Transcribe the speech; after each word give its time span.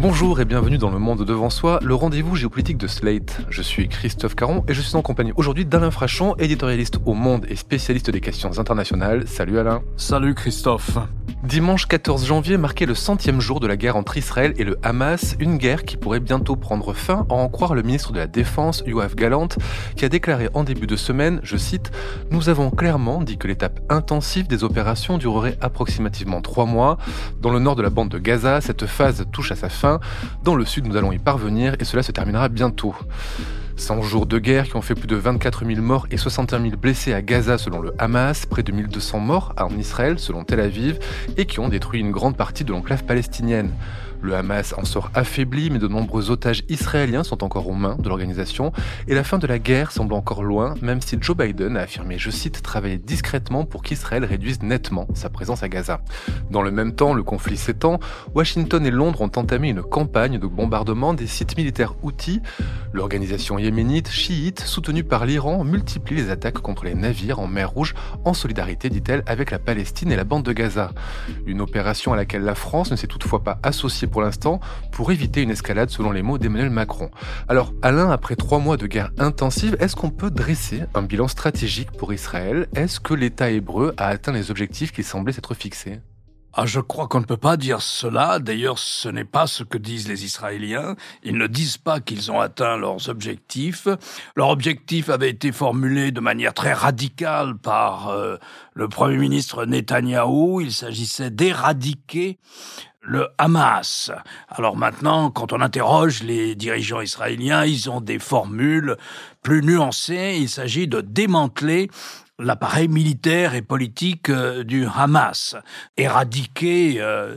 Bonjour 0.00 0.40
et 0.40 0.46
bienvenue 0.46 0.78
dans 0.78 0.90
Le 0.90 0.98
Monde 0.98 1.26
Devant 1.26 1.50
Soi, 1.50 1.78
le 1.82 1.94
rendez-vous 1.94 2.34
géopolitique 2.34 2.78
de 2.78 2.86
Slate. 2.86 3.42
Je 3.50 3.60
suis 3.60 3.86
Christophe 3.86 4.34
Caron 4.34 4.64
et 4.66 4.72
je 4.72 4.80
suis 4.80 4.96
en 4.96 5.02
compagnie 5.02 5.34
aujourd'hui 5.36 5.66
d'Alain 5.66 5.90
Frachon, 5.90 6.34
éditorialiste 6.38 7.00
au 7.04 7.12
Monde 7.12 7.44
et 7.50 7.54
spécialiste 7.54 8.08
des 8.08 8.22
questions 8.22 8.58
internationales. 8.58 9.28
Salut 9.28 9.58
Alain. 9.58 9.82
Salut 9.98 10.34
Christophe. 10.34 10.96
Dimanche 11.42 11.86
14 11.86 12.26
janvier 12.26 12.58
marquait 12.58 12.84
le 12.84 12.94
centième 12.94 13.40
jour 13.40 13.60
de 13.60 13.66
la 13.66 13.78
guerre 13.78 13.96
entre 13.96 14.18
Israël 14.18 14.52
et 14.58 14.64
le 14.64 14.78
Hamas, 14.82 15.36
une 15.40 15.56
guerre 15.56 15.84
qui 15.84 15.96
pourrait 15.96 16.20
bientôt 16.20 16.54
prendre 16.54 16.92
fin, 16.92 17.26
à 17.30 17.32
en 17.32 17.48
croire 17.48 17.74
le 17.74 17.82
ministre 17.82 18.12
de 18.12 18.18
la 18.18 18.26
Défense, 18.26 18.84
Yoav 18.86 19.14
Galant, 19.14 19.48
qui 19.96 20.04
a 20.04 20.10
déclaré 20.10 20.50
en 20.52 20.64
début 20.64 20.86
de 20.86 20.96
semaine, 20.96 21.40
je 21.42 21.56
cite, 21.56 21.92
Nous 22.30 22.50
avons 22.50 22.70
clairement 22.70 23.22
dit 23.22 23.38
que 23.38 23.48
l'étape 23.48 23.80
intensive 23.88 24.48
des 24.48 24.64
opérations 24.64 25.16
durerait 25.16 25.56
approximativement 25.62 26.42
trois 26.42 26.66
mois. 26.66 26.98
Dans 27.40 27.50
le 27.50 27.58
nord 27.58 27.74
de 27.74 27.82
la 27.82 27.90
bande 27.90 28.10
de 28.10 28.18
Gaza, 28.18 28.60
cette 28.60 28.84
phase 28.84 29.24
touche 29.32 29.50
à 29.50 29.56
sa 29.56 29.70
fin 29.70 29.98
dans 30.44 30.54
le 30.54 30.66
sud, 30.66 30.86
nous 30.86 30.96
allons 30.96 31.10
y 31.10 31.18
parvenir 31.18 31.74
et 31.80 31.84
cela 31.84 32.02
se 32.02 32.12
terminera 32.12 32.50
bientôt. 32.50 32.94
100 33.80 34.02
jours 34.02 34.26
de 34.26 34.38
guerre 34.38 34.68
qui 34.68 34.76
ont 34.76 34.82
fait 34.82 34.94
plus 34.94 35.06
de 35.06 35.16
24 35.16 35.64
000 35.64 35.80
morts 35.80 36.06
et 36.10 36.18
61 36.18 36.60
000 36.60 36.76
blessés 36.76 37.14
à 37.14 37.22
Gaza 37.22 37.56
selon 37.56 37.80
le 37.80 37.94
Hamas, 37.98 38.44
près 38.44 38.62
de 38.62 38.72
1200 38.72 39.18
morts 39.20 39.54
en 39.58 39.70
Israël 39.78 40.18
selon 40.18 40.44
Tel 40.44 40.60
Aviv 40.60 40.98
et 41.38 41.46
qui 41.46 41.60
ont 41.60 41.68
détruit 41.68 42.00
une 42.00 42.10
grande 42.10 42.36
partie 42.36 42.62
de 42.62 42.72
l'enclave 42.72 43.04
palestinienne. 43.04 43.72
Le 44.22 44.34
Hamas 44.34 44.74
en 44.76 44.84
sort 44.84 45.10
affaibli, 45.14 45.70
mais 45.70 45.78
de 45.78 45.88
nombreux 45.88 46.30
otages 46.30 46.62
israéliens 46.68 47.24
sont 47.24 47.42
encore 47.42 47.68
aux 47.68 47.74
mains 47.74 47.96
de 47.96 48.08
l'organisation, 48.08 48.72
et 49.08 49.14
la 49.14 49.24
fin 49.24 49.38
de 49.38 49.46
la 49.46 49.58
guerre 49.58 49.92
semble 49.92 50.14
encore 50.14 50.42
loin, 50.42 50.74
même 50.82 51.00
si 51.00 51.16
Joe 51.20 51.36
Biden 51.36 51.76
a 51.76 51.80
affirmé, 51.80 52.18
je 52.18 52.30
cite, 52.30 52.62
travailler 52.62 52.98
discrètement 52.98 53.64
pour 53.64 53.82
qu'Israël 53.82 54.24
réduise 54.24 54.62
nettement 54.62 55.08
sa 55.14 55.30
présence 55.30 55.62
à 55.62 55.68
Gaza. 55.68 56.00
Dans 56.50 56.62
le 56.62 56.70
même 56.70 56.94
temps, 56.94 57.14
le 57.14 57.22
conflit 57.22 57.56
s'étend, 57.56 57.98
Washington 58.34 58.84
et 58.84 58.90
Londres 58.90 59.22
ont 59.22 59.32
entamé 59.36 59.70
une 59.70 59.82
campagne 59.82 60.38
de 60.38 60.46
bombardement 60.46 61.14
des 61.14 61.26
sites 61.26 61.56
militaires 61.56 61.94
outils. 62.02 62.42
L'organisation 62.92 63.58
yéménite, 63.58 64.10
chiite, 64.10 64.60
soutenue 64.60 65.04
par 65.04 65.24
l'Iran, 65.24 65.64
multiplie 65.64 66.16
les 66.16 66.30
attaques 66.30 66.58
contre 66.58 66.84
les 66.84 66.94
navires 66.94 67.40
en 67.40 67.46
mer 67.46 67.70
Rouge, 67.70 67.94
en 68.24 68.34
solidarité, 68.34 68.90
dit-elle, 68.90 69.22
avec 69.26 69.50
la 69.50 69.58
Palestine 69.58 70.12
et 70.12 70.16
la 70.16 70.24
bande 70.24 70.42
de 70.42 70.52
Gaza. 70.52 70.90
Une 71.46 71.60
opération 71.60 72.12
à 72.12 72.16
laquelle 72.16 72.42
la 72.42 72.54
France 72.54 72.90
ne 72.90 72.96
s'est 72.96 73.06
toutefois 73.06 73.42
pas 73.42 73.58
associée 73.62 74.08
pour 74.10 74.22
l'instant 74.22 74.60
pour 74.92 75.12
éviter 75.12 75.42
une 75.42 75.50
escalade 75.50 75.90
selon 75.90 76.10
les 76.10 76.22
mots 76.22 76.38
d'Emmanuel 76.38 76.70
Macron. 76.70 77.10
Alors 77.48 77.72
Alain, 77.82 78.10
après 78.10 78.36
trois 78.36 78.58
mois 78.58 78.76
de 78.76 78.86
guerre 78.86 79.10
intensive, 79.18 79.76
est-ce 79.80 79.96
qu'on 79.96 80.10
peut 80.10 80.30
dresser 80.30 80.82
un 80.94 81.02
bilan 81.02 81.28
stratégique 81.28 81.90
pour 81.92 82.12
Israël? 82.12 82.66
Est-ce 82.74 83.00
que 83.00 83.14
l'État 83.14 83.50
hébreu 83.50 83.94
a 83.96 84.06
atteint 84.06 84.32
les 84.32 84.50
objectifs 84.50 84.92
qui 84.92 85.02
semblaient 85.02 85.32
s'être 85.32 85.54
fixés? 85.54 86.00
Ah, 86.52 86.66
je 86.66 86.80
crois 86.80 87.06
qu'on 87.06 87.20
ne 87.20 87.24
peut 87.24 87.36
pas 87.36 87.56
dire 87.56 87.80
cela. 87.80 88.40
D'ailleurs, 88.40 88.78
ce 88.78 89.08
n'est 89.08 89.24
pas 89.24 89.46
ce 89.46 89.62
que 89.62 89.78
disent 89.78 90.08
les 90.08 90.24
Israéliens. 90.24 90.96
Ils 91.22 91.38
ne 91.38 91.46
disent 91.46 91.78
pas 91.78 92.00
qu'ils 92.00 92.32
ont 92.32 92.40
atteint 92.40 92.76
leurs 92.76 93.08
objectifs. 93.08 93.86
Leur 94.34 94.48
objectif 94.48 95.10
avait 95.10 95.30
été 95.30 95.52
formulé 95.52 96.10
de 96.10 96.20
manière 96.20 96.52
très 96.52 96.72
radicale 96.72 97.56
par 97.56 98.08
euh, 98.08 98.36
le 98.74 98.88
Premier 98.88 99.16
ministre 99.16 99.64
Netanyahou. 99.64 100.60
Il 100.60 100.72
s'agissait 100.72 101.30
d'éradiquer 101.30 102.38
le 103.00 103.28
Hamas. 103.38 104.10
Alors 104.48 104.76
maintenant, 104.76 105.30
quand 105.30 105.52
on 105.52 105.60
interroge 105.60 106.22
les 106.22 106.54
dirigeants 106.54 107.00
israéliens, 107.00 107.64
ils 107.64 107.88
ont 107.88 108.00
des 108.00 108.18
formules 108.18 108.96
plus 109.42 109.62
nuancées. 109.62 110.36
Il 110.38 110.48
s'agit 110.48 110.88
de 110.88 111.00
démanteler 111.00 111.90
l'appareil 112.40 112.88
militaire 112.88 113.54
et 113.54 113.62
politique 113.62 114.30
euh, 114.30 114.64
du 114.64 114.86
Hamas, 114.86 115.56
éradiquer 115.96 116.96
euh, 116.98 117.36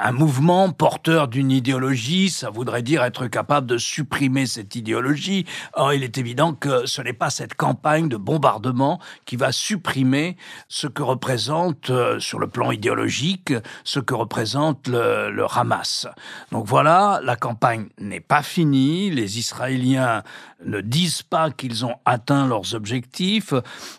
un 0.00 0.12
mouvement 0.12 0.70
porteur 0.70 1.28
d'une 1.28 1.50
idéologie, 1.50 2.30
ça 2.30 2.50
voudrait 2.50 2.82
dire 2.82 3.02
être 3.02 3.26
capable 3.26 3.66
de 3.66 3.78
supprimer 3.78 4.46
cette 4.46 4.76
idéologie. 4.76 5.46
Or, 5.74 5.92
il 5.92 6.02
est 6.02 6.18
évident 6.18 6.54
que 6.54 6.86
ce 6.86 7.02
n'est 7.02 7.12
pas 7.12 7.30
cette 7.30 7.54
campagne 7.54 8.08
de 8.08 8.16
bombardement 8.16 9.00
qui 9.24 9.36
va 9.36 9.52
supprimer 9.52 10.36
ce 10.68 10.86
que 10.86 11.02
représente, 11.02 11.90
euh, 11.90 12.18
sur 12.20 12.38
le 12.38 12.48
plan 12.48 12.70
idéologique, 12.70 13.52
ce 13.84 14.00
que 14.00 14.14
représente 14.14 14.88
le, 14.88 15.44
Hamas. 15.54 16.06
Donc 16.50 16.66
voilà, 16.66 17.20
la 17.22 17.36
campagne 17.36 17.88
n'est 17.98 18.20
pas 18.20 18.42
finie. 18.42 19.10
Les 19.10 19.38
Israéliens 19.38 20.22
ne 20.64 20.80
disent 20.80 21.22
pas 21.22 21.50
qu'ils 21.50 21.84
ont 21.84 21.96
atteint 22.04 22.46
leurs 22.46 22.74
objectifs. 22.74 23.52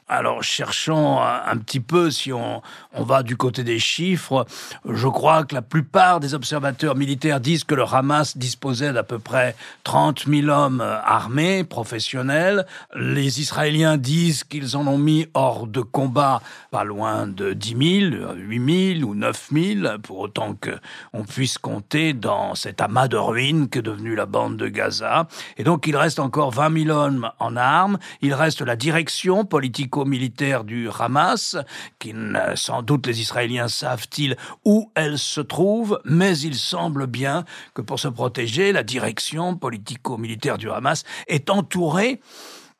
Alors, 0.07 0.41
cherchons 0.41 1.21
un, 1.21 1.57
petit 1.57 1.81
peu, 1.81 2.09
si 2.09 2.31
on, 2.31 2.61
on 2.93 3.03
va 3.03 3.23
du 3.23 3.35
côté 3.35 3.63
des 3.63 3.79
chiffres, 3.79 4.45
je 4.85 5.07
crois 5.07 5.43
que 5.43 5.53
la 5.53 5.61
plupart 5.83 6.21
des 6.21 6.33
observateurs 6.33 6.95
militaires 6.95 7.41
disent 7.41 7.65
que 7.65 7.75
le 7.75 7.83
Hamas 7.83 8.37
disposait 8.37 8.93
d'à 8.93 9.03
peu 9.03 9.19
près 9.19 9.53
30 9.83 10.27
000 10.27 10.47
hommes 10.47 10.79
armés, 10.79 11.65
professionnels. 11.65 12.65
Les 12.95 13.41
Israéliens 13.41 13.97
disent 13.97 14.45
qu'ils 14.45 14.77
en 14.77 14.87
ont 14.87 14.97
mis 14.97 15.27
hors 15.33 15.67
de 15.67 15.81
combat 15.81 16.41
pas 16.71 16.85
loin 16.85 17.27
de 17.27 17.51
10 17.51 18.11
000, 18.11 18.33
8 18.37 18.99
000 18.99 19.09
ou 19.09 19.13
9 19.13 19.49
000, 19.51 19.97
pour 20.01 20.19
autant 20.19 20.55
qu'on 20.55 21.25
puisse 21.25 21.57
compter 21.57 22.13
dans 22.13 22.55
cet 22.55 22.79
amas 22.79 23.09
de 23.09 23.17
ruines 23.17 23.67
que 23.67 23.81
devenue 23.81 24.15
la 24.15 24.25
bande 24.25 24.55
de 24.55 24.69
Gaza. 24.69 25.27
Et 25.57 25.65
donc, 25.65 25.85
il 25.85 25.97
reste 25.97 26.19
encore 26.19 26.51
20 26.51 26.85
000 26.85 26.97
hommes 26.97 27.29
en 27.39 27.57
armes. 27.57 27.97
Il 28.21 28.33
reste 28.33 28.61
la 28.61 28.77
direction 28.77 29.43
politico-militaire 29.43 30.63
du 30.63 30.87
Hamas, 30.97 31.57
qui 31.99 32.13
sans 32.55 32.83
doute 32.83 33.05
les 33.05 33.19
Israéliens 33.19 33.67
savent-ils 33.67 34.37
où 34.63 34.89
elle 34.95 35.19
se 35.19 35.41
trouve, 35.41 35.72
mais 36.05 36.37
il 36.39 36.55
semble 36.55 37.07
bien 37.07 37.45
que 37.73 37.81
pour 37.81 37.99
se 37.99 38.07
protéger, 38.07 38.71
la 38.71 38.83
direction 38.83 39.55
politico-militaire 39.55 40.57
du 40.57 40.69
Hamas 40.69 41.03
est 41.27 41.49
entourée 41.49 42.21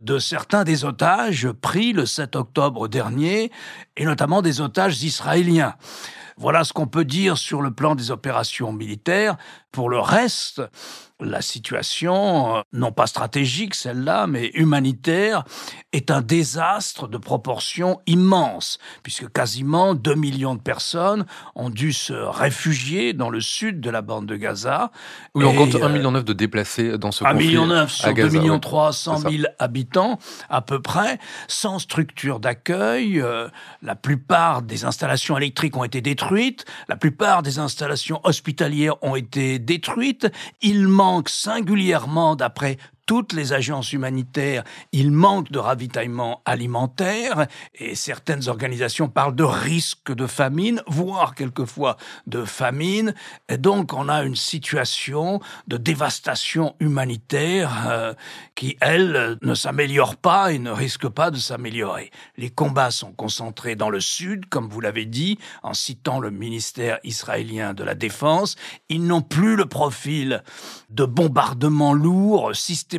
de 0.02 0.20
certains 0.20 0.64
des 0.64 0.84
otages 0.84 1.50
pris 1.52 1.94
le 1.94 2.06
7 2.06 2.36
octobre 2.36 2.88
dernier, 2.88 3.52
et 3.96 4.06
notamment 4.06 4.42
des 4.42 4.60
otages 4.60 5.02
israéliens. 5.02 5.76
Voilà 6.38 6.64
ce 6.64 6.74
qu'on 6.74 6.88
peut 6.88 7.06
dire 7.06 7.38
sur 7.38 7.62
le 7.62 7.72
plan 7.72 7.96
des 7.96 8.12
opérations 8.12 8.72
militaires. 8.74 9.38
Pour 9.72 9.90
le 9.90 10.00
reste, 10.00 10.62
la 11.24 11.42
situation, 11.42 12.58
euh, 12.58 12.62
non 12.74 12.92
pas 12.92 13.08
stratégique 13.08 13.76
celle-là, 13.76 14.28
mais 14.28 14.52
humanitaire, 14.54 15.44
est 15.92 16.12
un 16.12 16.22
désastre 16.22 17.08
de 17.08 17.18
proportions 17.18 18.00
immenses, 18.08 18.78
puisque 19.04 19.32
quasiment 19.32 19.94
2 19.94 20.16
millions 20.16 20.56
de 20.56 20.60
personnes 20.60 21.26
ont 21.56 21.70
dû 21.70 21.94
se 21.94 22.14
réfugier 22.14 23.14
dans 23.14 23.30
le 23.30 23.42
sud 23.42 23.80
de 23.80 23.90
la 23.90 24.02
bande 24.02 24.26
de 24.26 24.36
Gaza. 24.36 24.92
Oui, 25.36 25.46
on 25.46 25.54
compte 25.54 25.76
1,9 25.76 25.92
million 25.92 26.12
de 26.12 26.34
déplacés 26.34 26.98
dans 26.98 27.12
ce 27.12 27.24
conflit. 27.24 27.56
1,9 27.56 27.60
million 27.60 27.88
sur 27.88 28.14
2 28.14 28.30
millions 28.30 28.60
300 28.60 29.18
000 29.18 29.44
habitants, 29.60 30.20
à 30.50 30.62
peu 30.62 30.82
près, 30.82 31.20
sans 31.48 31.80
structure 31.80 32.40
d'accueil. 32.40 33.20
Euh, 33.22 33.48
la 33.82 33.96
plupart 33.96 34.62
des 34.62 34.86
installations 34.86 35.38
électriques 35.38 35.78
ont 35.78 35.84
été 35.84 36.02
détruites, 36.02 36.23
la 36.88 36.96
plupart 36.96 37.44
des 37.44 37.60
installations 37.60 38.22
hospitalières 38.24 39.02
ont 39.04 39.16
été 39.16 39.60
détruites. 39.60 40.28
Il 40.62 40.88
manque 40.88 41.30
singulièrement, 41.30 42.36
d'après 42.36 42.78
toutes 43.06 43.34
les 43.34 43.54
agences 43.54 43.92
humanitaires, 43.92 44.64
il 44.92 45.12
manque 45.12 45.52
de 45.52 45.60
ravitaillement 45.60 46.42
alimentaire 46.46 47.48
et 47.76 47.96
certaines 47.96 48.48
organisations 48.48 49.10
parlent 49.10 49.36
de 49.36 49.44
risque 49.44 50.14
de 50.14 50.26
famine, 50.26 50.82
voire 50.88 51.36
quelquefois 51.36 51.98
de 52.28 52.46
famine. 52.46 53.14
Et 53.50 53.58
donc 53.58 53.94
on 53.94 54.08
a 54.08 54.24
une 54.24 54.36
situation 54.36 55.42
de 55.68 55.78
dévastation 55.78 56.76
humanitaire 56.80 57.90
euh, 57.90 58.14
qui, 58.56 58.78
elle, 58.80 59.38
ne 59.42 59.54
s'améliore 59.54 60.16
pas 60.16 60.54
et 60.54 60.60
ne 60.60 60.72
risque 60.72 61.08
pas 61.08 61.32
de 61.32 61.38
s'améliorer. 61.38 62.12
Les 62.38 62.50
combats 62.50 62.92
sont 62.92 63.12
concentrés 63.12 63.76
dans 63.76 63.90
le 63.90 64.00
sud, 64.00 64.48
comme 64.48 64.70
vous 64.70 64.80
l'avez 64.80 65.06
dit, 65.06 65.38
en 65.62 65.74
citant 65.74 66.20
le 66.20 66.32
ministère 66.32 67.00
israélien 67.04 67.74
de 67.74 67.84
la 67.84 67.96
Défense. 67.96 68.56
Ils 68.90 69.06
n'ont 69.06 69.22
plus 69.22 69.56
le 69.56 69.66
profil 69.66 70.44
de 70.90 71.06
bombardement 71.06 71.94
lourd, 71.94 72.56
systématique 72.56 72.93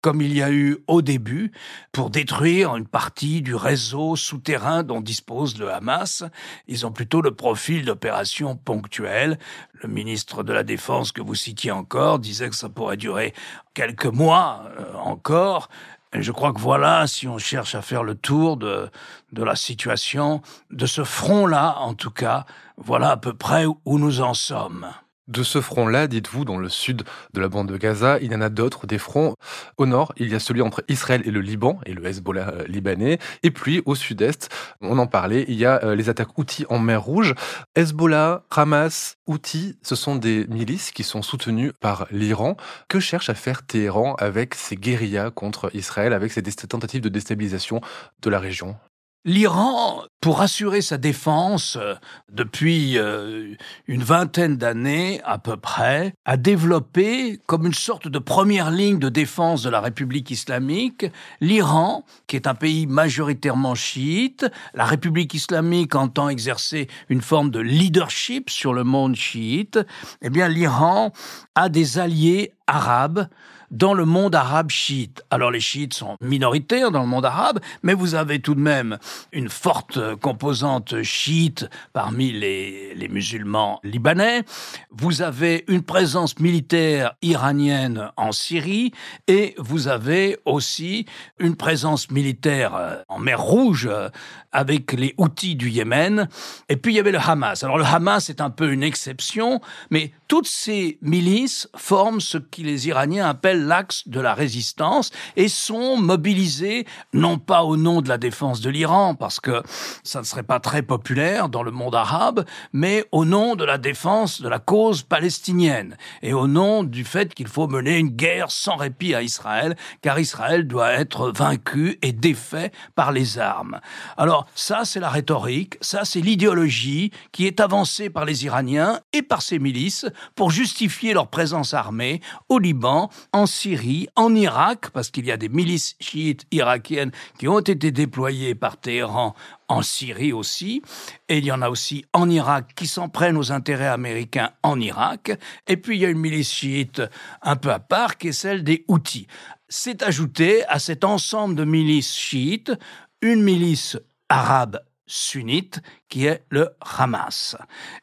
comme 0.00 0.20
il 0.20 0.34
y 0.34 0.42
a 0.42 0.50
eu 0.50 0.78
au 0.86 1.02
début, 1.02 1.52
pour 1.92 2.10
détruire 2.10 2.76
une 2.76 2.86
partie 2.86 3.42
du 3.42 3.54
réseau 3.54 4.16
souterrain 4.16 4.82
dont 4.82 5.00
dispose 5.00 5.58
le 5.58 5.72
Hamas. 5.72 6.24
Ils 6.68 6.86
ont 6.86 6.92
plutôt 6.92 7.22
le 7.22 7.34
profil 7.34 7.84
d'opérations 7.84 8.56
ponctuelles. 8.56 9.38
Le 9.82 9.88
ministre 9.88 10.42
de 10.42 10.52
la 10.52 10.62
Défense 10.62 11.12
que 11.12 11.22
vous 11.22 11.34
citiez 11.34 11.70
encore 11.70 12.18
disait 12.18 12.48
que 12.48 12.56
ça 12.56 12.68
pourrait 12.68 12.96
durer 12.96 13.34
quelques 13.74 14.06
mois 14.06 14.64
euh, 14.78 14.94
encore. 14.94 15.68
Et 16.14 16.22
je 16.22 16.30
crois 16.30 16.52
que 16.52 16.60
voilà, 16.60 17.06
si 17.06 17.26
on 17.26 17.38
cherche 17.38 17.74
à 17.74 17.80
faire 17.80 18.04
le 18.04 18.14
tour 18.14 18.58
de, 18.58 18.90
de 19.32 19.42
la 19.42 19.56
situation, 19.56 20.42
de 20.70 20.84
ce 20.84 21.04
front-là, 21.04 21.78
en 21.78 21.94
tout 21.94 22.10
cas, 22.10 22.44
voilà 22.76 23.12
à 23.12 23.16
peu 23.16 23.32
près 23.32 23.64
où 23.66 23.98
nous 23.98 24.20
en 24.20 24.34
sommes. 24.34 24.86
De 25.32 25.42
ce 25.42 25.62
front-là, 25.62 26.08
dites-vous, 26.08 26.44
dans 26.44 26.58
le 26.58 26.68
sud 26.68 27.04
de 27.32 27.40
la 27.40 27.48
bande 27.48 27.66
de 27.72 27.78
Gaza, 27.78 28.18
il 28.20 28.30
y 28.32 28.36
en 28.36 28.42
a 28.42 28.50
d'autres, 28.50 28.86
des 28.86 28.98
fronts. 28.98 29.34
Au 29.78 29.86
nord, 29.86 30.12
il 30.18 30.28
y 30.28 30.34
a 30.34 30.38
celui 30.38 30.60
entre 30.60 30.84
Israël 30.88 31.22
et 31.24 31.30
le 31.30 31.40
Liban, 31.40 31.80
et 31.86 31.94
le 31.94 32.04
Hezbollah 32.04 32.50
euh, 32.50 32.64
libanais. 32.66 33.18
Et 33.42 33.50
puis, 33.50 33.80
au 33.86 33.94
sud-est, 33.94 34.50
on 34.82 34.98
en 34.98 35.06
parlait, 35.06 35.46
il 35.48 35.54
y 35.54 35.64
a 35.64 35.82
euh, 35.84 35.94
les 35.94 36.10
attaques 36.10 36.36
Houthis 36.36 36.66
en 36.68 36.78
mer 36.78 37.02
Rouge. 37.02 37.34
Hezbollah, 37.76 38.42
Hamas, 38.50 39.16
Houthis, 39.26 39.78
ce 39.80 39.94
sont 39.94 40.16
des 40.16 40.46
milices 40.48 40.90
qui 40.90 41.02
sont 41.02 41.22
soutenues 41.22 41.72
par 41.80 42.06
l'Iran. 42.10 42.58
Que 42.88 43.00
cherche 43.00 43.30
à 43.30 43.34
faire 43.34 43.64
Téhéran 43.64 44.14
avec 44.18 44.54
ses 44.54 44.76
guérillas 44.76 45.30
contre 45.30 45.74
Israël, 45.74 46.12
avec 46.12 46.30
ses 46.30 46.42
tentatives 46.42 47.00
de 47.00 47.08
déstabilisation 47.08 47.80
de 48.20 48.28
la 48.28 48.38
région? 48.38 48.76
L'Iran, 49.24 50.02
pour 50.20 50.40
assurer 50.40 50.80
sa 50.80 50.98
défense 50.98 51.78
euh, 51.80 51.94
depuis 52.32 52.98
euh, 52.98 53.54
une 53.86 54.02
vingtaine 54.02 54.56
d'années 54.56 55.20
à 55.24 55.38
peu 55.38 55.56
près, 55.56 56.12
a 56.24 56.36
développé 56.36 57.38
comme 57.46 57.64
une 57.64 57.72
sorte 57.72 58.08
de 58.08 58.18
première 58.18 58.72
ligne 58.72 58.98
de 58.98 59.08
défense 59.08 59.62
de 59.62 59.70
la 59.70 59.80
République 59.80 60.32
islamique 60.32 61.06
l'Iran, 61.40 62.04
qui 62.26 62.34
est 62.34 62.48
un 62.48 62.56
pays 62.56 62.88
majoritairement 62.88 63.76
chiite. 63.76 64.44
La 64.74 64.86
République 64.86 65.34
islamique 65.34 65.94
entend 65.94 66.28
exercer 66.28 66.88
une 67.08 67.20
forme 67.20 67.52
de 67.52 67.60
leadership 67.60 68.50
sur 68.50 68.74
le 68.74 68.82
monde 68.82 69.14
chiite. 69.14 69.78
Eh 70.22 70.30
bien, 70.30 70.48
l'Iran 70.48 71.12
a 71.54 71.68
des 71.68 72.00
alliés 72.00 72.54
arabes 72.66 73.28
dans 73.72 73.94
le 73.94 74.04
monde 74.04 74.34
arabe 74.34 74.70
chiite. 74.70 75.24
Alors 75.30 75.50
les 75.50 75.60
chiites 75.60 75.94
sont 75.94 76.16
minoritaires 76.20 76.90
dans 76.90 77.00
le 77.00 77.08
monde 77.08 77.24
arabe, 77.24 77.58
mais 77.82 77.94
vous 77.94 78.14
avez 78.14 78.40
tout 78.40 78.54
de 78.54 78.60
même 78.60 78.98
une 79.32 79.48
forte 79.48 80.14
composante 80.16 81.02
chiite 81.02 81.68
parmi 81.92 82.30
les, 82.32 82.94
les 82.94 83.08
musulmans 83.08 83.80
libanais. 83.82 84.44
Vous 84.90 85.22
avez 85.22 85.64
une 85.68 85.82
présence 85.82 86.38
militaire 86.38 87.14
iranienne 87.22 88.10
en 88.16 88.32
Syrie 88.32 88.92
et 89.26 89.54
vous 89.58 89.88
avez 89.88 90.38
aussi 90.44 91.06
une 91.38 91.56
présence 91.56 92.10
militaire 92.10 92.74
euh, 92.74 92.96
en 93.08 93.18
mer 93.18 93.40
Rouge 93.40 93.88
euh, 93.90 94.10
avec 94.52 94.92
les 94.92 95.14
Houthis 95.16 95.56
du 95.56 95.70
Yémen. 95.70 96.28
Et 96.68 96.76
puis 96.76 96.92
il 96.92 96.96
y 96.96 97.00
avait 97.00 97.12
le 97.12 97.18
Hamas. 97.18 97.64
Alors 97.64 97.78
le 97.78 97.84
Hamas 97.84 98.28
est 98.28 98.40
un 98.40 98.50
peu 98.50 98.70
une 98.70 98.82
exception, 98.82 99.60
mais 99.90 100.12
toutes 100.28 100.46
ces 100.46 100.98
milices 101.00 101.68
forment 101.76 102.20
ce 102.20 102.38
que 102.38 102.60
les 102.60 102.88
Iraniens 102.88 103.28
appellent 103.28 103.61
l'axe 103.62 104.06
de 104.08 104.20
la 104.20 104.34
résistance 104.34 105.10
et 105.36 105.48
sont 105.48 105.96
mobilisés 105.96 106.86
non 107.12 107.38
pas 107.38 107.62
au 107.64 107.76
nom 107.76 108.02
de 108.02 108.08
la 108.08 108.18
défense 108.18 108.60
de 108.60 108.70
l'Iran, 108.70 109.14
parce 109.14 109.40
que 109.40 109.62
ça 110.02 110.20
ne 110.20 110.24
serait 110.24 110.42
pas 110.42 110.60
très 110.60 110.82
populaire 110.82 111.48
dans 111.48 111.62
le 111.62 111.70
monde 111.70 111.94
arabe, 111.94 112.44
mais 112.72 113.04
au 113.12 113.24
nom 113.24 113.56
de 113.56 113.64
la 113.64 113.78
défense 113.78 114.40
de 114.40 114.48
la 114.48 114.58
cause 114.58 115.02
palestinienne 115.02 115.96
et 116.22 116.32
au 116.32 116.46
nom 116.46 116.84
du 116.84 117.04
fait 117.04 117.34
qu'il 117.34 117.48
faut 117.48 117.68
mener 117.68 117.98
une 117.98 118.08
guerre 118.08 118.50
sans 118.50 118.76
répit 118.76 119.14
à 119.14 119.22
Israël, 119.22 119.76
car 120.00 120.18
Israël 120.18 120.66
doit 120.66 120.92
être 120.92 121.30
vaincu 121.30 121.98
et 122.02 122.12
défait 122.12 122.72
par 122.94 123.12
les 123.12 123.38
armes. 123.38 123.80
Alors 124.16 124.46
ça, 124.54 124.84
c'est 124.84 125.00
la 125.00 125.10
rhétorique, 125.10 125.76
ça, 125.80 126.04
c'est 126.04 126.20
l'idéologie 126.20 127.10
qui 127.32 127.46
est 127.46 127.60
avancée 127.60 128.10
par 128.10 128.24
les 128.24 128.44
Iraniens 128.44 129.00
et 129.12 129.22
par 129.22 129.42
ces 129.42 129.58
milices 129.58 130.06
pour 130.34 130.50
justifier 130.50 131.14
leur 131.14 131.28
présence 131.28 131.74
armée 131.74 132.20
au 132.48 132.58
Liban, 132.58 133.10
en 133.32 133.46
Syrie, 133.52 134.08
en 134.16 134.34
Irak, 134.34 134.90
parce 134.90 135.10
qu'il 135.10 135.26
y 135.26 135.30
a 135.30 135.36
des 135.36 135.48
milices 135.48 135.94
chiites 136.00 136.46
irakiennes 136.50 137.12
qui 137.38 137.46
ont 137.48 137.60
été 137.60 137.90
déployées 137.90 138.54
par 138.54 138.78
Téhéran 138.80 139.34
en 139.68 139.82
Syrie 139.82 140.32
aussi, 140.32 140.82
et 141.28 141.38
il 141.38 141.44
y 141.44 141.52
en 141.52 141.62
a 141.62 141.68
aussi 141.68 142.04
en 142.12 142.28
Irak 142.30 142.72
qui 142.74 142.86
s'en 142.86 143.08
prennent 143.08 143.36
aux 143.36 143.52
intérêts 143.52 143.86
américains 143.86 144.50
en 144.62 144.80
Irak, 144.80 145.32
et 145.68 145.76
puis 145.76 145.96
il 145.96 146.02
y 146.02 146.06
a 146.06 146.08
une 146.08 146.18
milice 146.18 146.50
chiite 146.52 147.02
un 147.42 147.56
peu 147.56 147.70
à 147.70 147.78
part 147.78 148.16
qui 148.16 148.28
est 148.28 148.32
celle 148.32 148.64
des 148.64 148.84
Houthis. 148.88 149.26
C'est 149.68 150.02
ajouté 150.02 150.64
à 150.66 150.78
cet 150.78 151.04
ensemble 151.04 151.54
de 151.54 151.64
milices 151.64 152.16
chiites 152.16 152.72
une 153.20 153.42
milice 153.42 153.98
arabe 154.28 154.80
sunnite 155.06 155.80
qui 156.08 156.26
est 156.26 156.44
le 156.50 156.70
Hamas. 156.80 157.56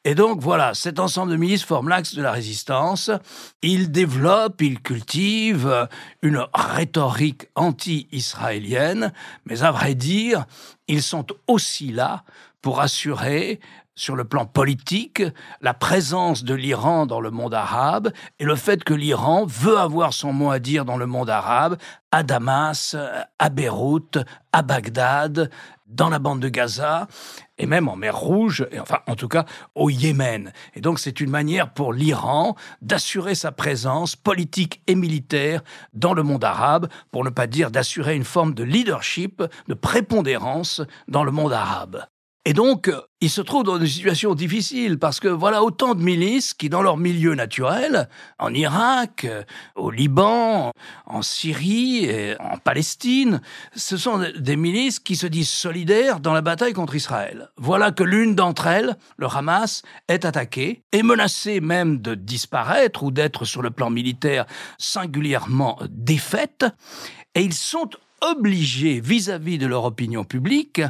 Et 0.03 0.15
donc 0.15 0.41
voilà, 0.41 0.73
cet 0.73 0.99
ensemble 0.99 1.31
de 1.31 1.37
milices 1.37 1.63
forme 1.63 1.89
l'axe 1.89 2.15
de 2.15 2.21
la 2.21 2.31
résistance. 2.31 3.11
Il 3.61 3.91
développe, 3.91 4.61
il 4.61 4.81
cultive 4.81 5.87
une 6.21 6.45
rhétorique 6.53 7.47
anti-israélienne, 7.55 9.13
mais 9.45 9.63
à 9.63 9.71
vrai 9.71 9.95
dire, 9.95 10.45
ils 10.87 11.03
sont 11.03 11.27
aussi 11.47 11.91
là 11.91 12.23
pour 12.61 12.81
assurer 12.81 13.59
sur 13.99 14.15
le 14.15 14.23
plan 14.23 14.45
politique, 14.45 15.21
la 15.59 15.73
présence 15.73 16.45
de 16.45 16.53
l'Iran 16.53 17.05
dans 17.05 17.19
le 17.19 17.31
monde 17.31 17.53
arabe 17.53 18.13
et 18.39 18.45
le 18.45 18.55
fait 18.55 18.85
que 18.85 18.93
l'Iran 18.93 19.45
veut 19.45 19.77
avoir 19.77 20.13
son 20.13 20.31
mot 20.31 20.51
à 20.51 20.59
dire 20.59 20.85
dans 20.85 20.95
le 20.95 21.05
monde 21.05 21.29
arabe, 21.29 21.77
à 22.13 22.23
Damas, 22.23 22.95
à 23.39 23.49
Beyrouth, 23.49 24.17
à 24.53 24.61
Bagdad, 24.61 25.51
dans 25.85 26.07
la 26.07 26.19
bande 26.19 26.39
de 26.39 26.47
Gaza 26.47 27.07
et 27.57 27.65
même 27.65 27.89
en 27.89 27.97
mer 27.97 28.15
Rouge, 28.15 28.65
et 28.71 28.79
enfin 28.79 28.99
en 29.05 29.15
tout 29.15 29.27
cas 29.27 29.43
au 29.75 29.89
Yémen. 29.89 30.53
Et 30.75 30.81
donc 30.81 30.97
c'est 30.97 31.19
une 31.19 31.29
manière 31.29 31.73
pour 31.73 31.91
l'Iran 31.91 32.55
d'assurer 32.81 33.35
sa 33.35 33.51
présence 33.51 34.15
politique 34.15 34.81
et 34.87 34.95
militaire 34.95 35.61
dans 35.91 36.13
le 36.13 36.23
monde 36.23 36.45
arabe, 36.45 36.87
pour 37.11 37.25
ne 37.25 37.29
pas 37.29 37.47
dire 37.47 37.69
d'assurer 37.69 38.15
une 38.15 38.23
forme 38.23 38.53
de 38.53 38.63
leadership, 38.63 39.43
de 39.67 39.73
prépondérance 39.73 40.81
dans 41.09 41.25
le 41.25 41.31
monde 41.31 41.51
arabe. 41.51 42.05
Et 42.49 42.53
donc, 42.53 42.91
ils 43.21 43.29
se 43.29 43.41
trouvent 43.41 43.63
dans 43.63 43.77
une 43.77 43.85
situation 43.85 44.33
difficile 44.33 44.97
parce 44.97 45.19
que 45.19 45.27
voilà 45.27 45.61
autant 45.61 45.93
de 45.93 46.01
milices 46.01 46.55
qui, 46.55 46.67
dans 46.67 46.81
leur 46.81 46.97
milieu 46.97 47.35
naturel, 47.35 48.09
en 48.39 48.51
Irak, 48.55 49.27
au 49.75 49.91
Liban, 49.91 50.71
en 51.05 51.21
Syrie 51.21 52.05
et 52.05 52.35
en 52.41 52.57
Palestine, 52.57 53.39
ce 53.75 53.97
sont 53.97 54.25
des 54.35 54.55
milices 54.55 54.97
qui 54.97 55.15
se 55.15 55.27
disent 55.27 55.51
solidaires 55.51 56.19
dans 56.19 56.33
la 56.33 56.41
bataille 56.41 56.73
contre 56.73 56.95
Israël. 56.95 57.49
Voilà 57.55 57.91
que 57.91 58.01
l'une 58.01 58.33
d'entre 58.33 58.65
elles, 58.65 58.97
le 59.17 59.27
Hamas, 59.27 59.83
est 60.07 60.25
attaquée, 60.25 60.81
est 60.91 61.03
menacée 61.03 61.61
même 61.61 61.99
de 61.99 62.15
disparaître 62.15 63.03
ou 63.03 63.11
d'être 63.11 63.45
sur 63.45 63.61
le 63.61 63.69
plan 63.69 63.91
militaire 63.91 64.47
singulièrement 64.79 65.77
défaite, 65.91 66.65
et 67.35 67.41
ils 67.41 67.53
sont 67.53 67.91
obligés 68.21 69.01
vis-à-vis 69.01 69.57
-vis 69.57 69.61
de 69.61 69.67
leur 69.67 69.85
opinion 69.85 70.23
publique 70.23 70.81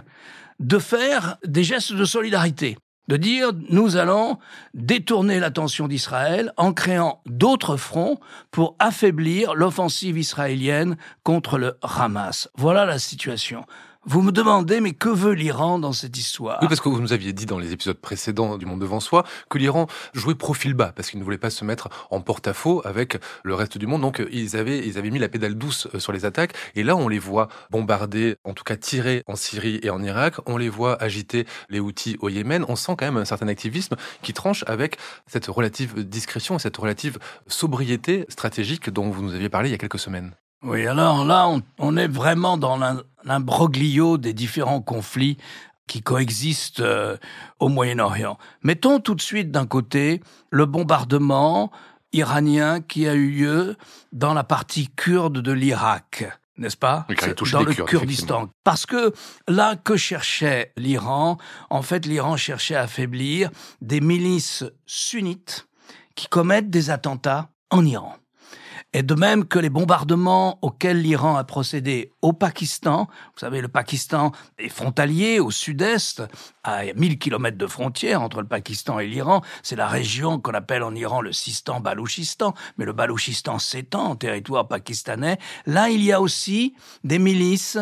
de 0.59 0.79
faire 0.79 1.37
des 1.45 1.63
gestes 1.63 1.93
de 1.93 2.05
solidarité, 2.05 2.77
de 3.07 3.17
dire 3.17 3.51
nous 3.69 3.97
allons 3.97 4.37
détourner 4.73 5.39
l'attention 5.39 5.87
d'Israël 5.87 6.53
en 6.57 6.73
créant 6.73 7.21
d'autres 7.25 7.77
fronts 7.77 8.19
pour 8.51 8.75
affaiblir 8.79 9.55
l'offensive 9.55 10.17
israélienne 10.17 10.97
contre 11.23 11.57
le 11.57 11.77
Hamas. 11.81 12.49
Voilà 12.55 12.85
la 12.85 12.99
situation. 12.99 13.65
Vous 14.05 14.23
me 14.23 14.31
demandez, 14.31 14.81
mais 14.81 14.93
que 14.93 15.07
veut 15.07 15.33
l'Iran 15.33 15.77
dans 15.77 15.93
cette 15.93 16.17
histoire? 16.17 16.57
Oui, 16.61 16.67
parce 16.67 16.81
que 16.81 16.89
vous 16.89 16.99
nous 16.99 17.13
aviez 17.13 17.31
dit 17.31 17.45
dans 17.45 17.59
les 17.59 17.73
épisodes 17.73 17.99
précédents 17.99 18.57
du 18.57 18.65
Monde 18.65 18.79
devant 18.79 18.99
soi 18.99 19.23
que 19.49 19.59
l'Iran 19.59 19.85
jouait 20.13 20.33
profil 20.33 20.73
bas, 20.73 20.91
parce 20.95 21.11
qu'il 21.11 21.19
ne 21.19 21.23
voulait 21.23 21.37
pas 21.37 21.51
se 21.51 21.63
mettre 21.63 21.89
en 22.09 22.19
porte-à-faux 22.19 22.81
avec 22.85 23.17
le 23.43 23.53
reste 23.53 23.77
du 23.77 23.85
monde. 23.85 24.01
Donc, 24.01 24.23
ils 24.31 24.55
avaient, 24.55 24.79
ils 24.87 24.97
avaient 24.97 25.11
mis 25.11 25.19
la 25.19 25.29
pédale 25.29 25.53
douce 25.53 25.87
euh, 25.93 25.99
sur 25.99 26.11
les 26.11 26.25
attaques. 26.25 26.53
Et 26.73 26.81
là, 26.81 26.95
on 26.95 27.07
les 27.07 27.19
voit 27.19 27.49
bombarder, 27.69 28.37
en 28.45 28.53
tout 28.53 28.63
cas 28.63 28.77
tirer 28.77 29.23
en 29.27 29.35
Syrie 29.35 29.79
et 29.83 29.91
en 29.91 30.01
Irak. 30.01 30.35
On 30.47 30.57
les 30.57 30.69
voit 30.69 30.99
agiter 31.03 31.45
les 31.69 31.79
outils 31.79 32.17
au 32.19 32.29
Yémen. 32.29 32.65
On 32.67 32.75
sent 32.75 32.93
quand 32.97 33.05
même 33.05 33.17
un 33.17 33.25
certain 33.25 33.47
activisme 33.47 33.95
qui 34.23 34.33
tranche 34.33 34.63
avec 34.65 34.97
cette 35.27 35.45
relative 35.45 36.03
discrétion 36.03 36.55
et 36.55 36.59
cette 36.59 36.77
relative 36.77 37.19
sobriété 37.47 38.25
stratégique 38.29 38.89
dont 38.89 39.11
vous 39.11 39.21
nous 39.21 39.35
aviez 39.35 39.49
parlé 39.49 39.69
il 39.69 39.71
y 39.73 39.75
a 39.75 39.77
quelques 39.77 39.99
semaines. 39.99 40.33
Oui, 40.63 40.85
alors 40.85 41.25
là, 41.25 41.49
on, 41.77 41.97
est 41.97 42.07
vraiment 42.07 42.57
dans 42.57 42.77
l'imbroglio 43.23 44.17
des 44.17 44.33
différents 44.33 44.81
conflits 44.81 45.37
qui 45.87 46.01
coexistent 46.01 46.81
euh, 46.81 47.17
au 47.59 47.69
Moyen-Orient. 47.69 48.37
Mettons 48.61 48.99
tout 48.99 49.15
de 49.15 49.21
suite 49.21 49.51
d'un 49.51 49.65
côté 49.65 50.21
le 50.51 50.65
bombardement 50.65 51.71
iranien 52.11 52.81
qui 52.81 53.07
a 53.07 53.13
eu 53.13 53.29
lieu 53.29 53.77
dans 54.11 54.33
la 54.33 54.43
partie 54.43 54.89
kurde 54.89 55.39
de 55.39 55.51
l'Irak 55.51 56.25
n'est-ce 56.59 56.77
pas? 56.77 57.07
Dans 57.51 57.63
le 57.63 57.73
Kurdistan. 57.73 58.49
Parce 58.63 58.85
que 58.85 59.13
là, 59.47 59.75
que 59.75 59.95
cherchait 59.95 60.73
l'Iran? 60.77 61.37
En 61.69 61.81
fait, 61.81 62.05
l'Iran 62.05 62.37
cherchait 62.37 62.75
à 62.75 62.81
affaiblir 62.81 63.49
des 63.81 64.01
milices 64.01 64.65
sunnites 64.85 65.67
qui 66.15 66.27
commettent 66.27 66.69
des 66.69 66.89
attentats 66.89 67.49
en 67.69 67.85
Iran. 67.85 68.15
Et 68.93 69.03
de 69.03 69.13
même 69.13 69.45
que 69.45 69.59
les 69.59 69.69
bombardements 69.69 70.57
auxquels 70.63 70.99
l'Iran 70.99 71.35
a 71.35 71.43
procédé 71.43 72.11
au 72.23 72.33
Pakistan, 72.33 73.07
vous 73.33 73.39
savez, 73.39 73.61
le 73.61 73.67
Pakistan 73.67 74.31
est 74.57 74.69
frontalier 74.69 75.39
au 75.39 75.51
sud-est, 75.51 76.23
à 76.63 76.85
1000 76.95 77.19
kilomètres 77.19 77.57
de 77.57 77.67
frontière 77.67 78.23
entre 78.23 78.41
le 78.41 78.47
Pakistan 78.47 78.97
et 78.97 79.05
l'Iran. 79.05 79.41
C'est 79.61 79.75
la 79.75 79.87
région 79.87 80.39
qu'on 80.39 80.55
appelle 80.55 80.81
en 80.81 80.95
Iran 80.95 81.21
le 81.21 81.31
Sistan-Balouchistan, 81.31 82.55
mais 82.77 82.85
le 82.85 82.93
Balouchistan 82.93 83.59
s'étend 83.59 84.05
en 84.05 84.15
territoire 84.15 84.67
pakistanais. 84.67 85.37
Là, 85.67 85.89
il 85.89 86.03
y 86.03 86.11
a 86.11 86.19
aussi 86.19 86.73
des 87.03 87.19
milices 87.19 87.77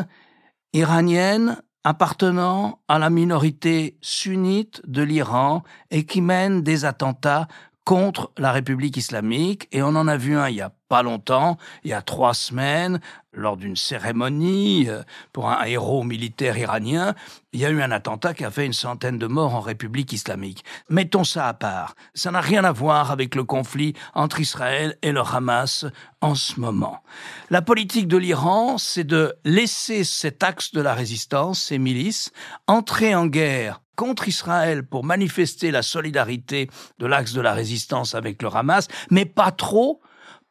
iraniennes 0.73 1.61
appartenant 1.87 2.81
à 2.89 2.99
la 2.99 3.09
minorité 3.09 3.97
sunnite 4.01 4.81
de 4.85 5.01
l'Iran 5.03 5.63
et 5.89 6.05
qui 6.05 6.19
mènent 6.19 6.61
des 6.61 6.83
attentats 6.83 7.47
contre 7.87 8.33
la 8.37 8.51
République 8.51 8.97
islamique 8.97 9.69
et 9.71 9.81
on 9.81 9.95
en 9.95 10.09
a 10.09 10.17
vu 10.17 10.35
un 10.35 10.49
il 10.49 10.57
y 10.57 10.61
a 10.61 10.73
pas 10.89 11.03
longtemps, 11.03 11.57
il 11.85 11.91
y 11.91 11.93
a 11.93 12.01
trois 12.01 12.33
semaines, 12.33 12.99
lors 13.31 13.55
d'une 13.55 13.77
cérémonie 13.77 14.89
euh, 14.89 15.03
pour 15.31 15.49
un 15.49 15.63
héros 15.63 16.03
militaire 16.03 16.57
iranien, 16.57 17.15
il 17.53 17.61
y 17.61 17.65
a 17.65 17.69
eu 17.69 17.81
un 17.81 17.91
attentat 17.91 18.33
qui 18.33 18.43
a 18.43 18.51
fait 18.51 18.65
une 18.65 18.73
centaine 18.73 19.17
de 19.17 19.27
morts 19.27 19.55
en 19.55 19.61
République 19.61 20.11
islamique. 20.11 20.65
Mettons 20.89 21.23
ça 21.23 21.47
à 21.47 21.53
part. 21.53 21.95
Ça 22.13 22.29
n'a 22.29 22.41
rien 22.41 22.65
à 22.65 22.73
voir 22.73 23.09
avec 23.09 23.35
le 23.35 23.45
conflit 23.45 23.93
entre 24.13 24.41
Israël 24.41 24.97
et 25.01 25.13
le 25.13 25.21
Hamas 25.21 25.85
en 26.19 26.35
ce 26.35 26.59
moment. 26.59 27.01
La 27.49 27.61
politique 27.61 28.09
de 28.09 28.17
l'Iran, 28.17 28.77
c'est 28.77 29.05
de 29.05 29.33
laisser 29.45 30.03
cet 30.03 30.43
axe 30.43 30.73
de 30.73 30.81
la 30.81 30.93
résistance, 30.93 31.61
ces 31.61 31.77
milices, 31.77 32.33
entrer 32.67 33.15
en 33.15 33.27
guerre 33.27 33.79
contre 33.97 34.29
Israël 34.29 34.83
pour 34.83 35.03
manifester 35.03 35.71
la 35.71 35.81
solidarité 35.81 36.69
de 36.99 37.05
l'axe 37.05 37.33
de 37.33 37.41
la 37.41 37.53
résistance 37.53 38.15
avec 38.15 38.41
le 38.41 38.55
Hamas, 38.55 38.87
mais 39.11 39.25
pas 39.25 39.51
trop 39.51 39.99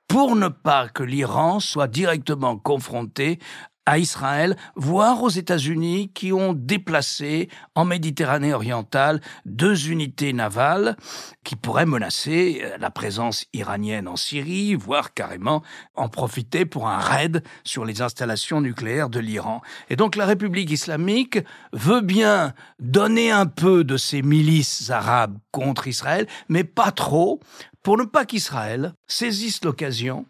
pour 0.09 0.37
ne 0.37 0.49
pas 0.49 0.89
que 0.89 1.03
l'Iran 1.03 1.61
soit 1.61 1.89
directement 1.89 2.59
confronté 2.59 3.39
à 3.87 3.99
Israël, 3.99 4.57
voire 4.75 5.23
aux 5.23 5.31
États-Unis 5.31 6.11
qui 6.13 6.33
ont 6.33 6.53
déplacé 6.53 7.49
en 7.77 7.85
Méditerranée 7.85 8.53
orientale 8.53 9.21
deux 9.45 9.89
unités 9.89 10.33
navales 10.33 10.97
qui 11.45 11.55
pourraient 11.55 11.87
menacer 11.87 12.63
euh, 12.63 12.77
la 12.79 12.91
présence 12.91 13.47
iranienne 13.53 14.09
en 14.09 14.17
Syrie, 14.17 14.75
voire 14.75 15.15
carrément 15.15 15.63
en 15.95 16.09
profiter 16.09 16.67
pour 16.67 16.89
un 16.89 16.99
raid 16.99 17.43
sur 17.63 17.85
les 17.85 18.03
installations 18.03 18.61
nucléaires 18.61 19.09
de 19.09 19.21
l'Iran. 19.21 19.63
Et 19.89 19.97
donc 19.97 20.17
la 20.17 20.27
République 20.27 20.71
islamique 20.71 21.39
veut 21.73 22.01
bien 22.01 22.53
donner 22.81 23.31
un 23.31 23.47
peu 23.47 23.85
de 23.85 23.97
ses 23.97 24.23
milices 24.23 24.91
arabes 24.91 25.39
contre 25.53 25.87
Israël, 25.87 26.27
mais 26.49 26.65
pas 26.65 26.91
trop, 26.91 27.41
pour 27.83 27.97
ne 27.97 28.05
pas 28.05 28.25
qu'Israël 28.25 28.95
saisisse 29.07 29.65
l'occasion 29.65 30.27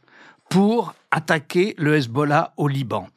pour 0.51 0.95
attaquer 1.11 1.75
le 1.79 1.97
Hezbollah 1.97 2.53
au 2.59 2.69
Liban. 2.69 3.09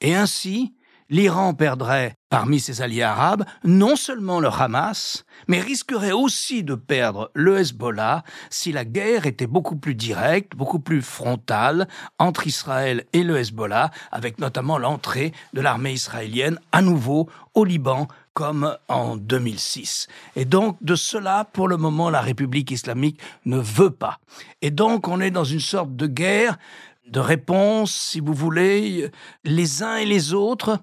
Et 0.00 0.14
ainsi, 0.14 0.74
l'Iran 1.10 1.54
perdrait 1.54 2.14
parmi 2.28 2.60
ses 2.60 2.82
alliés 2.82 3.02
arabes 3.02 3.44
non 3.64 3.96
seulement 3.96 4.40
le 4.40 4.48
Hamas, 4.48 5.24
mais 5.46 5.60
risquerait 5.60 6.12
aussi 6.12 6.62
de 6.62 6.74
perdre 6.74 7.30
le 7.34 7.58
Hezbollah 7.58 8.22
si 8.50 8.70
la 8.70 8.84
guerre 8.84 9.26
était 9.26 9.46
beaucoup 9.46 9.76
plus 9.76 9.94
directe, 9.94 10.54
beaucoup 10.54 10.80
plus 10.80 11.02
frontale 11.02 11.88
entre 12.18 12.46
Israël 12.46 13.06
et 13.12 13.24
le 13.24 13.38
Hezbollah, 13.38 13.90
avec 14.12 14.38
notamment 14.38 14.78
l'entrée 14.78 15.32
de 15.54 15.60
l'armée 15.60 15.92
israélienne 15.92 16.60
à 16.72 16.82
nouveau 16.82 17.28
au 17.54 17.64
Liban 17.64 18.08
comme 18.34 18.76
en 18.86 19.16
2006. 19.16 20.06
Et 20.36 20.44
donc, 20.44 20.76
de 20.80 20.94
cela, 20.94 21.44
pour 21.52 21.66
le 21.66 21.76
moment, 21.76 22.08
la 22.08 22.20
République 22.20 22.70
islamique 22.70 23.18
ne 23.46 23.58
veut 23.58 23.90
pas. 23.90 24.20
Et 24.62 24.70
donc, 24.70 25.08
on 25.08 25.20
est 25.20 25.32
dans 25.32 25.42
une 25.42 25.58
sorte 25.58 25.96
de 25.96 26.06
guerre 26.06 26.56
de 27.10 27.20
réponse, 27.20 27.94
si 27.94 28.20
vous 28.20 28.34
voulez, 28.34 29.10
les 29.44 29.82
uns 29.82 29.96
et 29.96 30.06
les 30.06 30.34
autres, 30.34 30.78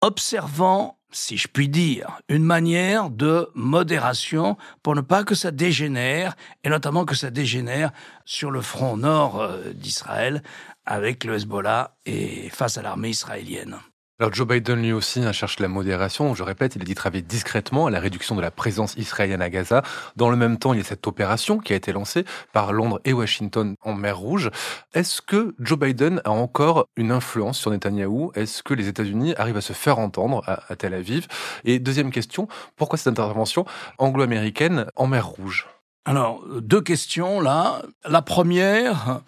observant, 0.00 0.98
si 1.10 1.36
je 1.36 1.48
puis 1.48 1.68
dire, 1.68 2.20
une 2.28 2.44
manière 2.44 3.10
de 3.10 3.48
modération 3.54 4.56
pour 4.82 4.94
ne 4.94 5.00
pas 5.00 5.24
que 5.24 5.34
ça 5.34 5.50
dégénère, 5.50 6.36
et 6.64 6.68
notamment 6.68 7.04
que 7.04 7.14
ça 7.14 7.30
dégénère 7.30 7.92
sur 8.24 8.50
le 8.50 8.60
front 8.60 8.96
nord 8.96 9.40
euh, 9.40 9.72
d'Israël 9.72 10.42
avec 10.84 11.24
le 11.24 11.34
Hezbollah 11.34 11.96
et 12.06 12.48
face 12.50 12.78
à 12.78 12.82
l'armée 12.82 13.10
israélienne. 13.10 13.76
Alors 14.20 14.34
Joe 14.34 14.48
Biden 14.48 14.82
lui 14.82 14.92
aussi 14.92 15.20
hein, 15.20 15.30
cherche 15.30 15.60
la 15.60 15.68
modération. 15.68 16.34
Je 16.34 16.42
répète, 16.42 16.74
il 16.74 16.82
a 16.82 16.84
dit 16.84 16.96
travailler 16.96 17.22
discrètement 17.22 17.86
à 17.86 17.90
la 17.90 18.00
réduction 18.00 18.34
de 18.34 18.40
la 18.40 18.50
présence 18.50 18.96
israélienne 18.96 19.40
à 19.40 19.48
Gaza. 19.48 19.84
Dans 20.16 20.28
le 20.28 20.36
même 20.36 20.58
temps, 20.58 20.72
il 20.72 20.78
y 20.78 20.80
a 20.80 20.84
cette 20.84 21.06
opération 21.06 21.58
qui 21.58 21.72
a 21.72 21.76
été 21.76 21.92
lancée 21.92 22.24
par 22.52 22.72
Londres 22.72 23.00
et 23.04 23.12
Washington 23.12 23.76
en 23.80 23.94
mer 23.94 24.18
Rouge. 24.18 24.50
Est-ce 24.92 25.22
que 25.22 25.54
Joe 25.60 25.78
Biden 25.78 26.20
a 26.24 26.32
encore 26.32 26.88
une 26.96 27.12
influence 27.12 27.60
sur 27.60 27.70
Netanyahou? 27.70 28.32
Est-ce 28.34 28.64
que 28.64 28.74
les 28.74 28.88
États-Unis 28.88 29.34
arrivent 29.36 29.56
à 29.56 29.60
se 29.60 29.72
faire 29.72 30.00
entendre 30.00 30.42
à, 30.46 30.74
Tel 30.74 30.94
Aviv? 30.94 31.28
Et 31.64 31.78
deuxième 31.78 32.10
question, 32.10 32.48
pourquoi 32.74 32.98
cette 32.98 33.06
intervention 33.06 33.66
anglo-américaine 33.98 34.86
en 34.96 35.06
mer 35.06 35.28
Rouge? 35.28 35.68
Alors, 36.04 36.42
deux 36.60 36.80
questions 36.80 37.40
là. 37.40 37.82
La 38.04 38.22
première, 38.22 39.20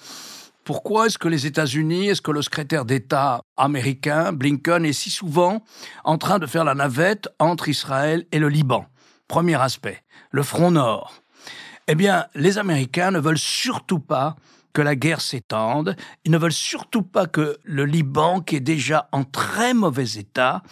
pourquoi 0.71 1.07
est-ce 1.07 1.19
que 1.19 1.27
les 1.27 1.47
États-Unis, 1.47 2.07
est-ce 2.07 2.23
que 2.23 2.31
le 2.31 2.43
secrétaire 2.43 2.85
d'État 2.85 3.43
américain, 3.57 4.33
Blinken, 4.33 4.85
est 4.85 4.93
si 4.93 5.11
souvent 5.11 5.65
en 6.05 6.17
train 6.17 6.39
de 6.39 6.47
faire 6.47 6.62
la 6.62 6.77
navette 6.77 7.29
entre 7.41 7.69
Israël 7.69 8.25
et 8.31 8.39
le 8.39 8.49
Liban? 8.49 8.87
Premier 9.27 9.61
aspect, 9.61 10.05
le 10.31 10.45
front 10.45 10.71
nord. 10.71 11.25
Eh 11.89 11.97
bien, 11.97 12.27
les 12.37 12.57
Américains 12.57 13.11
ne 13.11 13.19
veulent 13.19 13.37
surtout 13.37 13.99
pas 13.99 14.37
que 14.73 14.83
la 14.83 14.97
guerre 14.97 15.21
s'étende. 15.21 15.97
Ils 16.25 16.31
ne 16.31 16.39
veulent 16.39 16.53
surtout 16.53 17.03
pas 17.03 17.27
que 17.27 17.59
le 17.65 17.85
Liban, 17.85 18.41
qui 18.41 18.57
est 18.57 18.61
déjà 18.61 19.09
en 19.12 19.25
très 19.25 19.75
mauvais 19.75 20.19
état, 20.19 20.62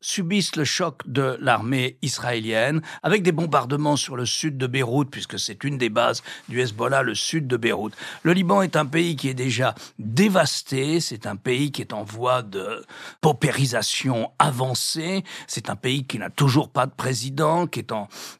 subisse 0.00 0.56
le 0.56 0.64
choc 0.64 1.02
de 1.06 1.36
l'armée 1.40 1.98
israélienne, 2.02 2.82
avec 3.02 3.22
des 3.22 3.32
bombardements 3.32 3.96
sur 3.96 4.16
le 4.16 4.26
sud 4.26 4.58
de 4.58 4.66
Beyrouth, 4.66 5.10
puisque 5.10 5.38
c'est 5.38 5.64
une 5.64 5.78
des 5.78 5.88
bases 5.88 6.22
du 6.48 6.60
Hezbollah, 6.60 7.02
le 7.02 7.14
sud 7.14 7.46
de 7.46 7.56
Beyrouth. 7.56 7.94
Le 8.22 8.32
Liban 8.32 8.62
est 8.62 8.76
un 8.76 8.86
pays 8.86 9.16
qui 9.16 9.28
est 9.28 9.34
déjà 9.34 9.74
dévasté, 9.98 11.00
c'est 11.00 11.26
un 11.26 11.36
pays 11.36 11.72
qui 11.72 11.80
est 11.80 11.92
en 11.92 12.04
voie 12.04 12.42
de 12.42 12.84
paupérisation 13.20 14.30
avancée, 14.38 15.24
c'est 15.46 15.70
un 15.70 15.76
pays 15.76 16.04
qui 16.04 16.18
n'a 16.18 16.30
toujours 16.30 16.68
pas 16.70 16.86
de 16.86 16.92
président, 16.92 17.66
qui 17.66 17.80
est 17.80 17.92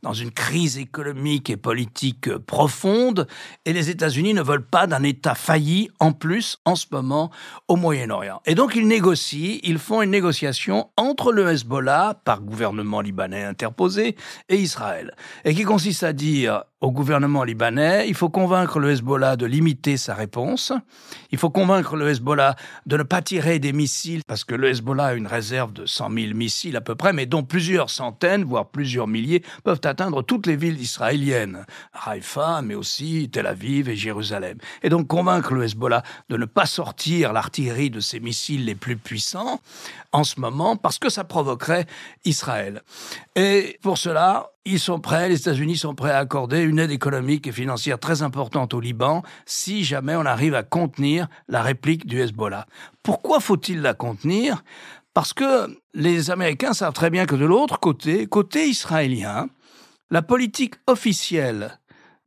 dans 0.02 0.12
une 0.12 0.30
crise 0.30 0.78
économique 0.78 1.50
et 1.50 1.56
politique 1.56 2.36
profonde, 2.38 3.26
et 3.64 3.72
les 3.72 3.90
États-Unis 3.90 4.34
ne 4.34 4.42
veulent 4.42 4.66
pas 4.66 4.86
d'un 4.86 5.02
État 5.08 5.34
failli 5.34 5.90
en 5.98 6.12
plus 6.12 6.58
en 6.64 6.76
ce 6.76 6.86
moment 6.92 7.30
au 7.66 7.76
Moyen-Orient. 7.76 8.40
Et 8.46 8.54
donc 8.54 8.74
ils 8.76 8.86
négocient, 8.86 9.58
ils 9.62 9.78
font 9.78 10.02
une 10.02 10.10
négociation 10.10 10.90
entre 10.96 11.32
le 11.32 11.48
Hezbollah, 11.48 12.20
par 12.24 12.40
gouvernement 12.40 13.00
libanais 13.00 13.44
interposé, 13.44 14.16
et 14.48 14.56
Israël, 14.56 15.14
et 15.44 15.54
qui 15.54 15.64
consiste 15.64 16.02
à 16.02 16.12
dire 16.12 16.64
au 16.80 16.92
gouvernement 16.92 17.42
libanais, 17.42 18.08
il 18.08 18.14
faut 18.14 18.28
convaincre 18.28 18.78
le 18.78 18.92
Hezbollah 18.92 19.36
de 19.36 19.46
limiter 19.46 19.96
sa 19.96 20.14
réponse, 20.14 20.72
il 21.32 21.38
faut 21.38 21.50
convaincre 21.50 21.96
le 21.96 22.08
Hezbollah 22.08 22.54
de 22.86 22.96
ne 22.96 23.02
pas 23.02 23.20
tirer 23.20 23.58
des 23.58 23.72
missiles, 23.72 24.22
parce 24.26 24.44
que 24.44 24.54
le 24.54 24.68
Hezbollah 24.68 25.06
a 25.06 25.14
une 25.14 25.26
réserve 25.26 25.72
de 25.72 25.86
100 25.86 26.10
000 26.10 26.34
missiles 26.34 26.76
à 26.76 26.80
peu 26.80 26.94
près, 26.94 27.12
mais 27.12 27.26
dont 27.26 27.42
plusieurs 27.42 27.90
centaines, 27.90 28.44
voire 28.44 28.68
plusieurs 28.68 29.08
milliers, 29.08 29.42
peuvent 29.64 29.80
atteindre 29.82 30.22
toutes 30.22 30.46
les 30.46 30.54
villes 30.54 30.80
israéliennes, 30.80 31.66
Haïfa, 32.04 32.62
mais 32.62 32.76
aussi 32.76 33.28
Tel 33.32 33.46
Aviv 33.46 33.88
et 33.88 33.96
Jérusalem. 33.96 34.58
Et 34.84 34.88
donc 34.88 35.08
convaincre 35.08 35.54
le 35.54 35.64
Hezbollah 35.64 36.04
de 36.28 36.36
ne 36.36 36.44
pas 36.44 36.66
sortir 36.66 37.32
l'artillerie 37.32 37.90
de 37.90 38.00
ses 38.00 38.20
missiles 38.20 38.64
les 38.64 38.76
plus 38.76 38.96
puissants 38.96 39.60
en 40.12 40.22
ce 40.22 40.38
moment, 40.38 40.76
parce 40.76 40.98
que 40.98 41.08
ça 41.08 41.24
provoquerait 41.24 41.86
Israël. 42.24 42.82
Et 43.34 43.78
pour 43.82 43.98
cela, 43.98 44.50
ils 44.68 44.80
sont 44.80 45.00
prêts, 45.00 45.28
les 45.28 45.40
États-Unis 45.40 45.76
sont 45.76 45.94
prêts 45.94 46.10
à 46.10 46.18
accorder 46.18 46.60
une 46.60 46.78
aide 46.78 46.90
économique 46.90 47.46
et 47.46 47.52
financière 47.52 47.98
très 47.98 48.22
importante 48.22 48.74
au 48.74 48.80
Liban 48.80 49.22
si 49.46 49.84
jamais 49.84 50.16
on 50.16 50.26
arrive 50.26 50.54
à 50.54 50.62
contenir 50.62 51.28
la 51.48 51.62
réplique 51.62 52.06
du 52.06 52.20
Hezbollah. 52.20 52.66
Pourquoi 53.02 53.40
faut-il 53.40 53.80
la 53.80 53.94
contenir? 53.94 54.62
Parce 55.14 55.32
que 55.32 55.68
les 55.94 56.30
Américains 56.30 56.72
savent 56.72 56.92
très 56.92 57.10
bien 57.10 57.26
que 57.26 57.34
de 57.34 57.44
l'autre 57.44 57.80
côté, 57.80 58.26
côté 58.26 58.68
israélien, 58.68 59.48
la 60.10 60.22
politique 60.22 60.74
officielle 60.86 61.78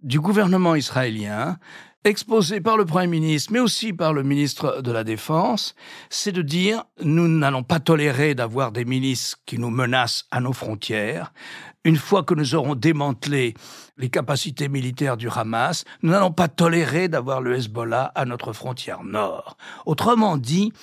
du 0.04 0.20
gouvernement 0.20 0.76
israélien, 0.76 1.58
exposée 2.04 2.62
par 2.62 2.78
le 2.78 2.86
Premier 2.86 3.08
ministre, 3.08 3.54
mais 3.54 3.60
aussi 3.60 3.94
par 3.94 4.14
le 4.14 4.24
ministre 4.24 4.82
de 4.82 4.92
la 4.92 5.04
Défense, 5.04 5.76
c'est 6.10 6.32
de 6.32 6.42
dire 6.42 6.84
nous 7.04 7.28
n'allons 7.28 7.64
pas 7.64 7.80
tolérer 7.80 8.34
d'avoir 8.34 8.72
des 8.72 8.86
milices 8.86 9.36
qui 9.46 9.60
nous 9.60 9.70
menacent 9.70 10.26
à 10.32 10.42
nos 10.42 10.54
frontières. 10.54 11.34
Une 11.84 11.96
fois 11.96 12.22
que 12.22 12.36
nous 12.36 12.54
aurons 12.54 12.76
démantelé 12.76 13.56
les 13.98 14.10
capacités 14.10 14.70
militaires 14.70 15.18
du 15.18 15.30
Hamas, 15.30 15.84
nous 16.04 16.12
n'allons 16.12 16.32
pas 16.32 16.48
tolérer 16.48 17.08
d'avoir 17.08 17.42
le 17.42 17.56
Hezbollah 17.56 18.12
à 18.14 18.26
notre 18.26 18.54
frontière 18.54 19.04
nord. 19.04 19.58
Autrement 19.88 20.38
dit, 20.38 20.74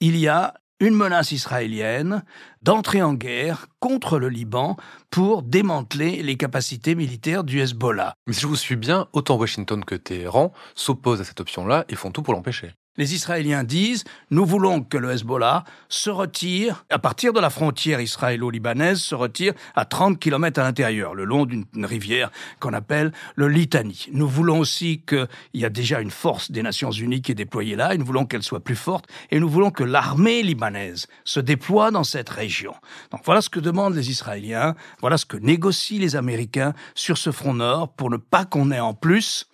il 0.00 0.16
y 0.16 0.26
a 0.26 0.54
une 0.80 0.94
menace 0.94 1.30
israélienne 1.30 2.24
d'entrer 2.62 3.02
en 3.02 3.14
guerre 3.14 3.66
contre 3.78 4.18
le 4.18 4.28
Liban 4.28 4.76
pour 5.10 5.44
démanteler 5.44 6.24
les 6.24 6.36
capacités 6.36 6.96
militaires 6.96 7.44
du 7.44 7.60
Hezbollah. 7.60 8.14
Mais 8.26 8.32
si 8.32 8.40
je 8.40 8.46
vous 8.48 8.56
suis 8.56 8.76
bien, 8.76 9.06
autant 9.12 9.36
Washington 9.36 9.84
que 9.84 9.94
Téhéran 9.94 10.52
s'opposent 10.74 11.20
à 11.20 11.24
cette 11.24 11.40
option-là 11.40 11.84
et 11.88 11.94
font 11.94 12.10
tout 12.10 12.22
pour 12.22 12.34
l'empêcher. 12.34 12.72
Les 12.98 13.14
Israéliens 13.14 13.64
disent 13.64 14.04
nous 14.30 14.44
voulons 14.44 14.82
que 14.82 14.98
le 14.98 15.12
Hezbollah 15.12 15.64
se 15.88 16.10
retire 16.10 16.84
à 16.90 16.98
partir 16.98 17.32
de 17.32 17.40
la 17.40 17.48
frontière 17.48 18.00
israélo-libanaise, 18.00 18.98
se 18.98 19.14
retire 19.14 19.54
à 19.74 19.84
30 19.84 20.18
km 20.18 20.60
à 20.60 20.64
l'intérieur, 20.64 21.14
le 21.14 21.24
long 21.24 21.46
d'une 21.46 21.64
rivière 21.86 22.30
qu'on 22.60 22.74
appelle 22.74 23.12
le 23.36 23.48
Litani. 23.48 24.06
Nous 24.12 24.28
voulons 24.28 24.58
aussi 24.58 25.02
qu'il 25.06 25.28
y 25.54 25.64
a 25.64 25.70
déjà 25.70 26.00
une 26.00 26.10
force 26.10 26.50
des 26.50 26.62
Nations 26.62 26.90
Unies 26.90 27.22
qui 27.22 27.32
est 27.32 27.36
déployée 27.36 27.76
là, 27.76 27.94
et 27.94 27.98
nous 27.98 28.04
voulons 28.04 28.26
qu'elle 28.26 28.42
soit 28.42 28.60
plus 28.60 28.76
forte, 28.76 29.06
et 29.30 29.38
nous 29.38 29.48
voulons 29.48 29.70
que 29.70 29.84
l'armée 29.84 30.42
libanaise 30.42 31.06
se 31.24 31.40
déploie 31.40 31.90
dans 31.90 32.04
cette 32.04 32.28
région. 32.28 32.74
Donc 33.12 33.20
voilà 33.24 33.40
ce 33.40 33.48
que 33.48 33.60
demandent 33.60 33.94
les 33.94 34.10
Israéliens, 34.10 34.74
voilà 35.00 35.16
ce 35.16 35.24
que 35.24 35.36
négocient 35.36 36.00
les 36.00 36.16
Américains 36.16 36.74
sur 36.96 37.16
ce 37.16 37.30
front 37.30 37.54
nord 37.54 37.92
pour 37.92 38.10
ne 38.10 38.16
pas 38.16 38.44
qu'on 38.44 38.72
ait 38.72 38.80
en 38.80 38.94
plus 38.94 39.46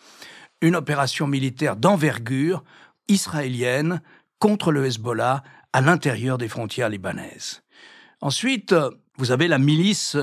une 0.60 0.76
opération 0.76 1.26
militaire 1.26 1.76
d'envergure 1.76 2.64
israélienne 3.08 4.00
contre 4.38 4.72
le 4.72 4.86
Hezbollah 4.86 5.42
à 5.72 5.80
l'intérieur 5.80 6.38
des 6.38 6.48
frontières 6.48 6.88
libanaises. 6.88 7.62
Ensuite, 8.20 8.74
vous 9.16 9.30
avez 9.30 9.48
la 9.48 9.58
milice 9.58 10.16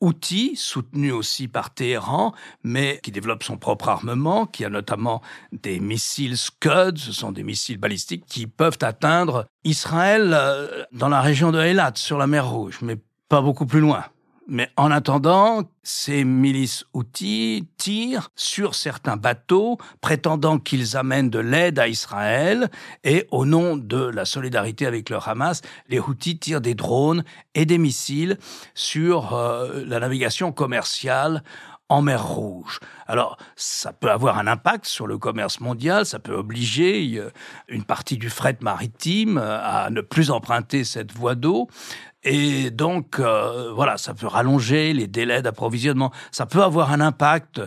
Houthi, 0.00 0.54
soutenue 0.56 1.12
aussi 1.12 1.48
par 1.48 1.72
Téhéran, 1.72 2.34
mais 2.62 3.00
qui 3.02 3.10
développe 3.10 3.42
son 3.42 3.56
propre 3.56 3.88
armement, 3.88 4.44
qui 4.44 4.64
a 4.64 4.68
notamment 4.68 5.22
des 5.52 5.80
missiles 5.80 6.36
Scud, 6.36 6.98
ce 6.98 7.12
sont 7.12 7.32
des 7.32 7.42
missiles 7.42 7.78
balistiques 7.78 8.26
qui 8.26 8.46
peuvent 8.46 8.78
atteindre 8.82 9.46
Israël 9.64 10.32
euh, 10.34 10.84
dans 10.92 11.08
la 11.08 11.22
région 11.22 11.52
de 11.52 11.58
Eilat, 11.58 11.92
sur 11.94 12.18
la 12.18 12.26
mer 12.26 12.50
Rouge, 12.50 12.80
mais 12.82 12.98
pas 13.28 13.40
beaucoup 13.40 13.66
plus 13.66 13.80
loin. 13.80 14.04
Mais 14.46 14.68
en 14.76 14.90
attendant, 14.90 15.62
ces 15.82 16.22
milices 16.24 16.84
outils 16.92 17.66
tirent 17.78 18.30
sur 18.36 18.74
certains 18.74 19.16
bateaux, 19.16 19.78
prétendant 20.02 20.58
qu'ils 20.58 20.98
amènent 20.98 21.30
de 21.30 21.38
l'aide 21.38 21.78
à 21.78 21.88
Israël, 21.88 22.70
et 23.04 23.26
au 23.30 23.46
nom 23.46 23.76
de 23.76 23.96
la 23.96 24.26
solidarité 24.26 24.86
avec 24.86 25.08
le 25.08 25.18
Hamas, 25.24 25.62
les 25.88 25.98
Houthis 25.98 26.38
tirent 26.38 26.60
des 26.60 26.74
drones 26.74 27.24
et 27.54 27.64
des 27.64 27.78
missiles 27.78 28.38
sur 28.74 29.34
euh, 29.34 29.82
la 29.86 29.98
navigation 29.98 30.52
commerciale 30.52 31.42
en 31.88 32.02
mer 32.02 32.24
Rouge. 32.24 32.80
Alors, 33.06 33.36
ça 33.56 33.92
peut 33.92 34.10
avoir 34.10 34.38
un 34.38 34.46
impact 34.46 34.86
sur 34.86 35.06
le 35.06 35.18
commerce 35.18 35.60
mondial, 35.60 36.06
ça 36.06 36.18
peut 36.18 36.34
obliger 36.34 37.18
euh, 37.18 37.30
une 37.68 37.84
partie 37.84 38.16
du 38.16 38.30
fret 38.30 38.56
maritime 38.60 39.38
euh, 39.38 39.58
à 39.62 39.90
ne 39.90 40.00
plus 40.00 40.30
emprunter 40.30 40.84
cette 40.84 41.12
voie 41.12 41.34
d'eau. 41.34 41.68
Et 42.24 42.70
donc, 42.70 43.18
euh, 43.18 43.70
voilà, 43.74 43.98
ça 43.98 44.14
peut 44.14 44.26
rallonger 44.26 44.94
les 44.94 45.06
délais 45.06 45.42
d'approvisionnement. 45.42 46.10
Ça 46.32 46.46
peut 46.46 46.62
avoir 46.62 46.90
un 46.90 47.00
impact, 47.00 47.60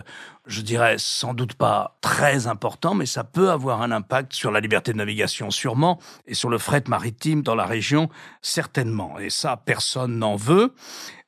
je 0.46 0.62
dirais 0.62 0.96
sans 0.98 1.32
doute 1.32 1.54
pas 1.54 1.96
très 2.00 2.48
important, 2.48 2.94
mais 2.94 3.06
ça 3.06 3.22
peut 3.22 3.50
avoir 3.50 3.82
un 3.82 3.92
impact 3.92 4.32
sur 4.32 4.50
la 4.50 4.58
liberté 4.58 4.92
de 4.92 4.98
navigation 4.98 5.52
sûrement, 5.52 6.00
et 6.26 6.34
sur 6.34 6.48
le 6.48 6.58
fret 6.58 6.82
maritime 6.88 7.42
dans 7.42 7.54
la 7.54 7.66
région 7.66 8.08
certainement. 8.42 9.18
Et 9.20 9.30
ça, 9.30 9.56
personne 9.56 10.18
n'en 10.18 10.34
veut. 10.34 10.74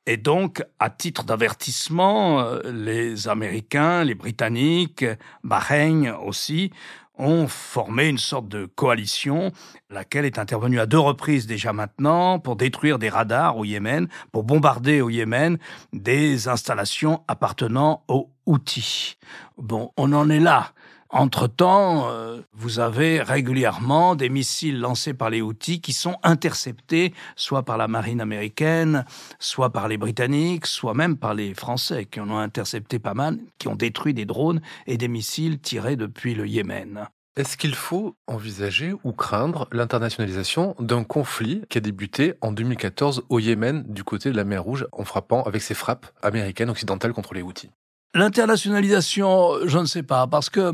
Et 0.06 0.16
donc, 0.16 0.64
à 0.80 0.90
titre 0.90 1.22
d'avertissement, 1.22 2.40
euh, 2.40 2.60
les 2.72 3.28
Américains, 3.28 4.02
les 4.02 4.16
Britanniques, 4.16 5.04
Bahreïn 5.44 6.10
aussi, 6.24 6.72
ont 7.20 7.46
formé 7.46 8.08
une 8.08 8.18
sorte 8.18 8.48
de 8.48 8.66
coalition, 8.66 9.52
laquelle 9.90 10.24
est 10.24 10.38
intervenue 10.38 10.80
à 10.80 10.86
deux 10.86 10.98
reprises 10.98 11.46
déjà 11.46 11.72
maintenant 11.72 12.38
pour 12.38 12.56
détruire 12.56 12.98
des 12.98 13.08
radars 13.08 13.56
au 13.56 13.64
Yémen, 13.64 14.08
pour 14.32 14.44
bombarder 14.44 15.00
au 15.00 15.10
Yémen 15.10 15.58
des 15.92 16.48
installations 16.48 17.22
appartenant 17.28 18.02
aux 18.08 18.30
outils. 18.46 19.16
Bon, 19.58 19.92
on 19.96 20.12
en 20.12 20.30
est 20.30 20.40
là. 20.40 20.72
Entre-temps, 21.12 22.08
euh, 22.08 22.40
vous 22.52 22.78
avez 22.78 23.20
régulièrement 23.20 24.14
des 24.14 24.28
missiles 24.28 24.78
lancés 24.78 25.12
par 25.12 25.28
les 25.28 25.42
Houthis 25.42 25.80
qui 25.80 25.92
sont 25.92 26.16
interceptés 26.22 27.12
soit 27.34 27.64
par 27.64 27.76
la 27.76 27.88
marine 27.88 28.20
américaine, 28.20 29.04
soit 29.40 29.70
par 29.70 29.88
les 29.88 29.98
Britanniques, 29.98 30.66
soit 30.66 30.94
même 30.94 31.16
par 31.16 31.34
les 31.34 31.52
Français 31.54 32.04
qui 32.04 32.20
en 32.20 32.30
ont 32.30 32.38
intercepté 32.38 33.00
pas 33.00 33.14
mal, 33.14 33.38
qui 33.58 33.66
ont 33.66 33.74
détruit 33.74 34.14
des 34.14 34.24
drones 34.24 34.60
et 34.86 34.98
des 34.98 35.08
missiles 35.08 35.58
tirés 35.58 35.96
depuis 35.96 36.34
le 36.34 36.46
Yémen. 36.46 37.08
Est-ce 37.36 37.56
qu'il 37.56 37.74
faut 37.74 38.14
envisager 38.28 38.94
ou 39.02 39.12
craindre 39.12 39.66
l'internationalisation 39.72 40.76
d'un 40.78 41.02
conflit 41.02 41.62
qui 41.68 41.78
a 41.78 41.80
débuté 41.80 42.34
en 42.40 42.52
2014 42.52 43.24
au 43.28 43.40
Yémen 43.40 43.84
du 43.88 44.04
côté 44.04 44.30
de 44.30 44.36
la 44.36 44.44
mer 44.44 44.62
Rouge 44.62 44.86
en 44.92 45.04
frappant 45.04 45.42
avec 45.42 45.62
ses 45.62 45.74
frappes 45.74 46.06
américaines 46.22 46.70
occidentales 46.70 47.12
contre 47.12 47.34
les 47.34 47.42
Houthis? 47.42 47.70
L'internationalisation, 48.14 49.66
je 49.66 49.78
ne 49.78 49.84
sais 49.86 50.02
pas, 50.02 50.26
parce 50.26 50.50
que 50.50 50.72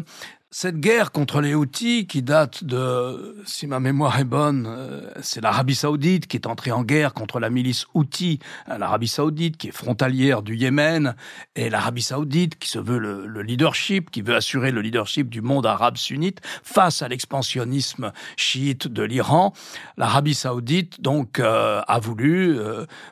cette 0.58 0.80
guerre 0.80 1.12
contre 1.12 1.42
les 1.42 1.54
Houthis, 1.54 2.06
qui 2.06 2.22
date 2.22 2.64
de, 2.64 3.36
si 3.44 3.66
ma 3.66 3.78
mémoire 3.78 4.18
est 4.18 4.24
bonne, 4.24 4.64
euh, 4.66 5.10
c'est 5.20 5.42
l'Arabie 5.42 5.74
Saoudite 5.74 6.26
qui 6.26 6.38
est 6.38 6.46
entrée 6.46 6.72
en 6.72 6.82
guerre 6.82 7.12
contre 7.12 7.40
la 7.40 7.50
milice 7.50 7.84
Houthi, 7.92 8.38
euh, 8.70 8.78
l'Arabie 8.78 9.06
Saoudite 9.06 9.58
qui 9.58 9.68
est 9.68 9.70
frontalière 9.70 10.40
du 10.40 10.56
Yémen, 10.56 11.14
et 11.56 11.68
l'Arabie 11.68 12.00
Saoudite 12.00 12.58
qui 12.58 12.70
se 12.70 12.78
veut 12.78 12.96
le, 12.96 13.42
leadership, 13.42 14.10
qui 14.10 14.22
veut 14.22 14.34
assurer 14.34 14.70
le 14.70 14.80
leadership 14.80 15.28
du 15.28 15.42
monde 15.42 15.66
arabe 15.66 15.98
sunnite 15.98 16.40
face 16.62 17.02
à 17.02 17.08
l'expansionnisme 17.08 18.12
chiite 18.38 18.88
de 18.88 19.02
l'Iran. 19.02 19.52
L'Arabie 19.98 20.32
Saoudite 20.32 21.02
donc 21.02 21.38
euh, 21.38 21.82
a 21.86 21.98
voulu 21.98 22.56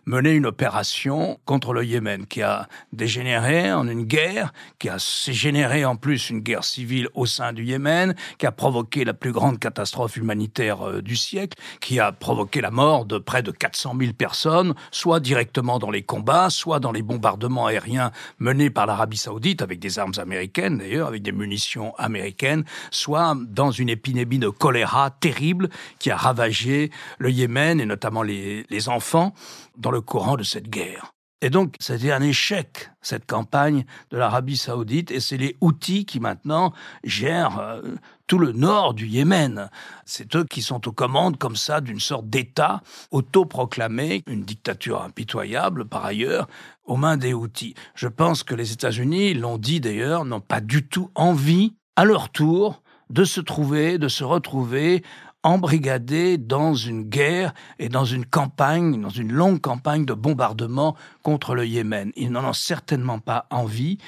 mener 0.07 0.31
une 0.31 0.47
opération 0.47 1.39
contre 1.45 1.75
le 1.75 1.85
Yémen 1.85 2.27
qui 2.27 2.41
a 2.41 2.69
dégénéré 2.95 3.71
en 3.71 3.87
une 3.87 4.05
guerre, 4.05 4.55
qui 4.79 4.89
a 4.89 4.97
généré 5.29 5.85
en 5.85 5.97
plus 5.97 6.31
une 6.31 6.41
guerre 6.41 6.65
civile 6.65 7.09
au 7.13 7.27
du 7.55 7.65
Yémen, 7.65 8.15
qui 8.39 8.47
a 8.47 8.53
provoqué 8.53 9.05
la 9.05 9.15
plus 9.15 9.33
grande 9.33 9.59
catastrophe 9.59 10.17
humanitaire 10.17 10.83
euh, 10.83 11.03
du 11.03 11.17
siècle, 11.17 11.59
qui 11.81 12.01
a 12.01 12.13
provoqué 12.13 12.61
la 12.61 12.71
mort 12.71 13.05
de 13.05 13.19
près 13.19 13.43
de 13.43 13.51
400 13.51 13.95
000 13.99 14.13
personnes, 14.13 14.75
soit 14.91 15.21
directement 15.21 15.79
dans 15.79 15.91
les 15.91 16.03
combats, 16.03 16.51
soit 16.51 16.81
dans 16.81 16.93
les 16.93 17.03
bombardements 17.03 17.67
aériens 17.67 18.13
menés 18.39 18.71
par 18.71 18.87
l'Arabie 18.87 19.17
saoudite, 19.17 19.63
avec 19.63 19.79
des 19.79 19.99
armes 19.99 20.13
américaines 20.19 20.79
d'ailleurs, 20.79 21.09
avec 21.09 21.23
des 21.23 21.33
munitions 21.33 21.95
américaines, 21.97 22.65
soit 22.91 23.37
dans 23.49 23.71
une 23.71 23.89
épidémie 23.89 24.39
de 24.39 24.49
choléra 24.49 25.11
terrible 25.11 25.69
qui 25.99 26.11
a 26.11 26.17
ravagé 26.17 26.91
le 27.19 27.31
Yémen 27.31 27.81
et 27.81 27.87
notamment 27.87 28.23
les 28.23 28.89
enfants 28.89 29.35
dans 29.77 29.91
le 29.91 30.01
courant 30.01 30.37
de 30.37 30.43
cette 30.43 30.69
guerre. 30.69 31.14
Et 31.45 31.51
donc, 31.51 31.75
c'était 31.79 32.11
un 32.11 32.23
échec, 32.23 32.91
cette 33.03 33.27
campagne 33.27 33.85
de 34.11 34.17
l'Arabie 34.17 34.57
saoudite, 34.57 35.11
et 35.11 35.21
c'est 35.21 35.37
les 35.37 35.59
Houthis 35.61 36.07
qui 36.07 36.19
maintenant 36.19 36.73
gèrent 37.05 37.59
euh, 37.59 37.83
tout 38.27 38.39
le 38.39 38.53
nord 38.53 38.95
du 38.95 39.07
Yémen. 39.07 39.69
C'est 40.07 40.37
eux 40.37 40.45
qui 40.45 40.63
sont 40.63 40.89
aux 40.89 40.93
commandes 40.93 41.37
comme 41.37 41.57
ça 41.57 41.83
d'une 41.83 42.01
sorte 42.01 42.31
d'État 42.31 42.81
autoproclamé, 43.11 44.23
une 44.27 44.45
dictature 44.45 45.03
impitoyable 45.03 45.85
par 45.85 46.07
ailleurs, 46.07 46.49
aux 46.87 46.97
mains 46.97 47.19
des 47.19 47.35
Houthis. 47.35 47.75
Je 47.95 48.09
pense 48.09 48.43
que 48.43 48.55
les 48.55 48.73
États-Unis, 48.73 49.35
l'ont 49.35 49.59
dit 49.59 49.81
d'ailleurs, 49.81 50.25
n'ont 50.25 50.41
pas 50.41 50.63
du 50.63 50.89
tout 50.89 51.11
envie, 51.15 51.75
à 51.95 52.07
leur 52.07 52.31
tour, 52.31 52.83
de 53.11 53.25
se 53.25 53.43
trouver, 53.43 53.99
de 53.99 54.09
se 54.09 54.25
retrouver 54.25 55.03
embrigadés 55.45 56.39
dans 56.39 56.75
une 56.75 57.03
guerre 57.03 57.55
et 57.79 57.89
dans 57.89 58.05
une 58.05 58.25
campagne, 58.25 59.01
dans 59.01 59.11
une 59.11 59.31
longue 59.31 59.61
campagne 59.61 60.05
de 60.05 60.15
bombardement 60.15 60.97
contre 61.23 61.55
le 61.55 61.67
Yémen. 61.67 62.11
Ils 62.17 62.33
n'en 62.33 62.49
ont 62.49 62.55
certainement 62.55 63.21
pas 63.21 63.47
envie. 63.51 63.99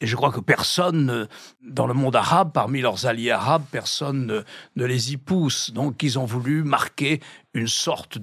Et 0.00 0.06
je 0.06 0.16
crois 0.16 0.32
que 0.32 0.40
personne 0.40 1.28
dans 1.62 1.86
le 1.86 1.94
monde 1.94 2.16
arabe, 2.16 2.50
parmi 2.52 2.80
leurs 2.80 3.06
alliés 3.06 3.30
arabes, 3.30 3.64
personne 3.70 4.26
ne, 4.26 4.40
ne 4.76 4.84
les 4.84 5.12
y 5.12 5.16
pousse. 5.18 5.70
Donc 5.70 6.02
ils 6.02 6.18
ont 6.18 6.24
voulu 6.24 6.64
marquer 6.64 7.20
une 7.54 7.68
sorte 7.68 8.18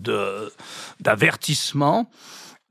d'avertissement 1.00 2.10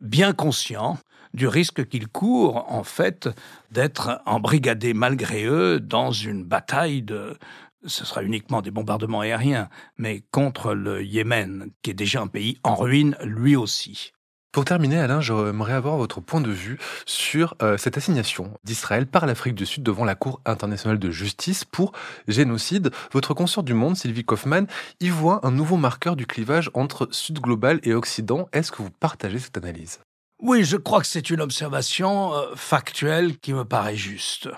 bien 0.00 0.32
conscient 0.32 0.98
du 1.32 1.46
risque 1.46 1.88
qu'ils 1.88 2.08
courent, 2.08 2.70
en 2.70 2.84
fait, 2.84 3.30
d'être 3.70 4.20
embrigadés 4.26 4.92
malgré 4.92 5.44
eux 5.44 5.80
dans 5.80 6.10
une 6.10 6.44
bataille 6.44 7.00
de, 7.00 7.38
ce 7.84 8.04
sera 8.04 8.22
uniquement 8.22 8.62
des 8.62 8.70
bombardements 8.70 9.20
aériens, 9.20 9.68
mais 9.96 10.22
contre 10.30 10.74
le 10.74 11.04
Yémen, 11.04 11.70
qui 11.82 11.90
est 11.90 11.94
déjà 11.94 12.20
un 12.20 12.26
pays 12.26 12.58
en 12.62 12.74
ruine 12.74 13.16
lui 13.22 13.56
aussi. 13.56 14.12
Pour 14.52 14.66
terminer, 14.66 14.98
Alain, 14.98 15.22
j'aimerais 15.22 15.72
avoir 15.72 15.96
votre 15.96 16.20
point 16.20 16.42
de 16.42 16.50
vue 16.50 16.78
sur 17.06 17.54
euh, 17.62 17.78
cette 17.78 17.96
assignation 17.96 18.52
d'Israël 18.64 19.06
par 19.06 19.24
l'Afrique 19.24 19.54
du 19.54 19.64
Sud 19.64 19.82
devant 19.82 20.04
la 20.04 20.14
Cour 20.14 20.42
internationale 20.44 20.98
de 20.98 21.10
justice 21.10 21.64
pour 21.64 21.92
génocide. 22.28 22.90
Votre 23.12 23.32
consort 23.32 23.62
du 23.62 23.72
monde, 23.72 23.96
Sylvie 23.96 24.24
Kaufmann, 24.24 24.66
y 25.00 25.08
voit 25.08 25.40
un 25.46 25.50
nouveau 25.50 25.78
marqueur 25.78 26.16
du 26.16 26.26
clivage 26.26 26.70
entre 26.74 27.08
Sud 27.12 27.40
global 27.40 27.80
et 27.82 27.94
Occident. 27.94 28.46
Est-ce 28.52 28.70
que 28.70 28.82
vous 28.82 28.90
partagez 28.90 29.38
cette 29.38 29.56
analyse? 29.56 30.00
Oui, 30.38 30.64
je 30.64 30.76
crois 30.76 31.00
que 31.00 31.06
c'est 31.06 31.30
une 31.30 31.40
observation 31.40 32.34
euh, 32.34 32.54
factuelle 32.54 33.38
qui 33.38 33.54
me 33.54 33.64
paraît 33.64 33.96
juste. 33.96 34.50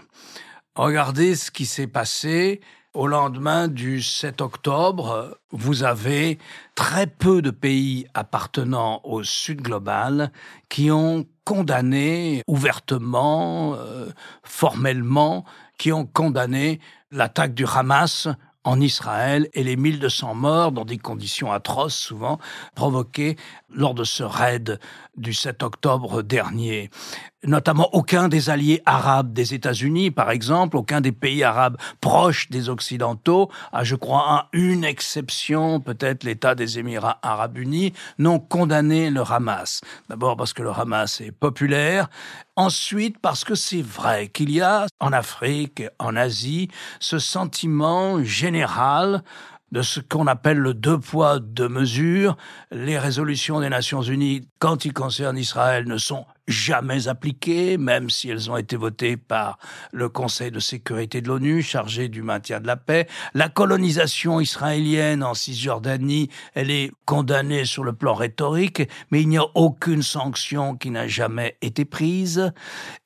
Regardez 0.75 1.37
ce 1.37 1.53
qui 1.53 1.67
s'est 1.67 1.87
passé 1.87 2.61
au 2.95 3.09
lendemain 3.09 3.67
du 3.67 4.01
7 4.01 4.41
octobre, 4.41 5.37
vous 5.51 5.83
avez 5.83 6.39
très 6.77 7.07
peu 7.07 7.43
de 7.43 7.51
pays 7.51 8.07
appartenant 8.15 9.01
au 9.03 9.25
Sud 9.25 9.61
global 9.61 10.31
qui 10.69 10.91
ont 10.91 11.27
condamné 11.45 12.43
ouvertement, 12.47 13.75
euh, 13.75 14.11
formellement, 14.45 15.45
qui 15.77 15.93
ont 15.93 16.07
condamné 16.07 16.81
l'attaque 17.11 17.55
du 17.55 17.67
Hamas 17.67 18.29
en 18.65 18.81
Israël 18.81 19.49
et 19.53 19.63
les 19.63 19.77
1200 19.77 20.35
morts 20.35 20.73
dans 20.73 20.85
des 20.85 20.97
conditions 20.97 21.53
atroces 21.53 21.97
souvent 21.97 22.39
provoquées 22.75 23.37
lors 23.69 23.95
de 23.95 24.05
ce 24.05 24.23
raid 24.23 24.81
du 25.17 25.35
7 25.35 25.63
octobre 25.63 26.23
dernier. 26.23 26.91
Notamment 27.47 27.91
aucun 27.93 28.29
des 28.29 28.49
alliés 28.49 28.81
arabes 28.87 29.33
des 29.33 29.53
États-Unis, 29.53 30.11
par 30.11 30.31
exemple, 30.31 30.79
aucun 30.79 31.03
des 31.03 31.13
pays 31.13 31.45
arabes 31.45 31.77
proches 32.01 32.49
des 32.49 32.71
Occidentaux, 32.71 33.51
à 33.73 33.85
je 33.85 33.97
crois 33.97 34.25
à 34.31 34.49
une 34.53 34.83
exception, 34.83 35.81
peut-être 35.81 36.25
l'État 36.25 36.55
des 36.55 36.79
Émirats 36.79 37.19
arabes 37.23 37.59
unis, 37.59 37.93
n'ont 38.19 38.39
condamné 38.39 39.11
le 39.11 39.21
Hamas. 39.21 39.83
D'abord 40.09 40.37
parce 40.37 40.55
que 40.55 40.63
le 40.63 40.71
Hamas 40.71 41.21
est 41.21 41.33
populaire, 41.33 42.09
ensuite 42.57 43.19
parce 43.19 43.45
que 43.45 43.55
c'est 43.55 43.83
vrai 43.83 44.29
qu'il 44.29 44.51
y 44.51 44.63
a 44.63 44.87
en 45.01 45.13
Afrique, 45.13 45.83
en 45.99 46.17
Asie, 46.17 46.69
ce 46.99 47.19
sentiment 47.19 48.23
général 48.25 49.23
de 49.73 49.83
ce 49.83 50.01
qu'on 50.01 50.29
appelle 50.29 50.59
le 50.59 50.73
deux 50.73 50.99
poids, 50.99 51.41
deux 51.41 51.69
mesures. 51.69 52.37
Les 52.71 52.97
résolutions 52.97 53.61
des 53.61 53.69
Nations 53.69 54.03
Unies, 54.03 54.49
quand 54.61 54.85
il 54.85 54.93
concerne 54.93 55.37
Israël, 55.37 55.87
ne 55.89 55.99
sont 55.99 56.25
jamais 56.47 57.09
appliquées, 57.09 57.79
même 57.79 58.11
si 58.11 58.29
elles 58.29 58.51
ont 58.51 58.57
été 58.57 58.77
votées 58.77 59.17
par 59.17 59.59
le 59.93 60.09
Conseil 60.09 60.51
de 60.51 60.61
sécurité 60.61 61.21
de 61.21 61.29
l'ONU, 61.29 61.63
chargé 61.63 62.09
du 62.09 62.23
maintien 62.23 62.61
de 62.61 62.67
la 62.67 62.77
paix. 62.77 63.07
La 63.33 63.49
colonisation 63.49 64.41
israélienne 64.41 65.23
en 65.23 65.35
Cisjordanie, 65.35 66.29
elle 66.55 66.71
est 66.71 66.91
condamnée 67.07 67.65
sur 67.65 67.85
le 67.85 67.93
plan 67.93 68.15
rhétorique, 68.15 68.83
mais 69.11 69.23
il 69.23 69.29
n'y 69.29 69.39
a 69.39 69.47
aucune 69.55 70.03
sanction 70.03 70.77
qui 70.77 70.91
n'a 70.91 71.09
jamais 71.09 71.57
été 71.63 71.85
prise. 71.85 72.53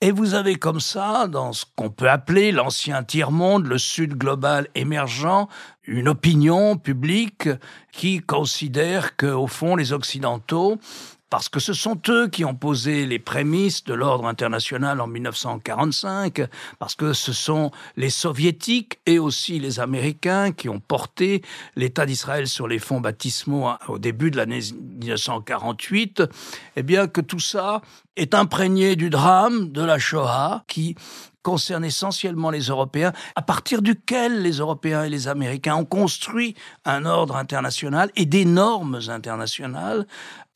Et 0.01 0.11
vous 0.11 0.35
avez 0.35 0.57
comme 0.57 0.81
ça, 0.81 1.29
dans 1.29 1.53
ce 1.53 1.65
qu'on 1.77 1.91
peut 1.91 2.11
appeler 2.11 2.53
l'ancien 2.53 3.03
tiers-monde, 3.05 3.67
le 3.67 3.79
Sud 3.79 4.15
global 4.15 4.69
émergent, 4.75 5.49
une 5.85 6.09
opinion 6.09 6.77
publique 6.77 7.49
qui 7.93 8.21
considère 8.21 9.17
qu'au 9.17 9.47
fond, 9.47 9.75
les 9.75 9.93
Occidentaux 9.93 10.79
parce 11.31 11.49
que 11.49 11.61
ce 11.61 11.73
sont 11.73 12.01
eux 12.09 12.29
qui 12.29 12.45
ont 12.45 12.55
posé 12.55 13.07
les 13.07 13.19
prémices 13.19 13.85
de 13.85 13.95
l'ordre 13.95 14.27
international 14.27 15.01
en 15.01 15.07
1945, 15.07 16.43
parce 16.79 16.95
que 16.95 17.13
ce 17.13 17.33
sont 17.33 17.71
les 17.97 18.11
soviétiques 18.11 18.99
et 19.07 19.19
aussi 19.19 19.59
les 19.59 19.81
américains 19.81 20.53
qui 20.53 20.69
ont 20.69 20.81
porté 20.81 21.43
l'État 21.77 22.07
d'Israël 22.07 22.47
sur 22.47 22.69
les 22.69 22.79
fonds 22.79 23.01
baptismaux 23.01 23.69
au 23.89 23.99
début 23.99 24.31
de 24.31 24.37
l'année 24.37 24.61
1948, 25.03 26.23
eh 26.77 26.83
bien 26.83 27.07
que 27.07 27.21
tout 27.21 27.41
ça 27.41 27.83
est 28.19 28.35
imprégné 28.35 28.97
du 28.97 29.11
drame 29.11 29.71
de 29.71 29.83
la 29.83 29.99
Shoah 29.99 30.65
qui 30.67 30.97
concerne 31.43 31.85
essentiellement 31.85 32.51
les 32.51 32.65
Européens, 32.65 33.13
à 33.35 33.43
partir 33.43 33.81
duquel 33.81 34.43
les 34.43 34.59
Européens 34.59 35.05
et 35.05 35.09
les 35.09 35.29
Américains 35.29 35.77
ont 35.77 35.85
construit 35.85 36.55
un 36.85 37.07
ordre 37.07 37.37
international 37.37 38.11
et 38.17 38.27
des 38.27 38.45
normes 38.45 39.01
internationales 39.09 40.07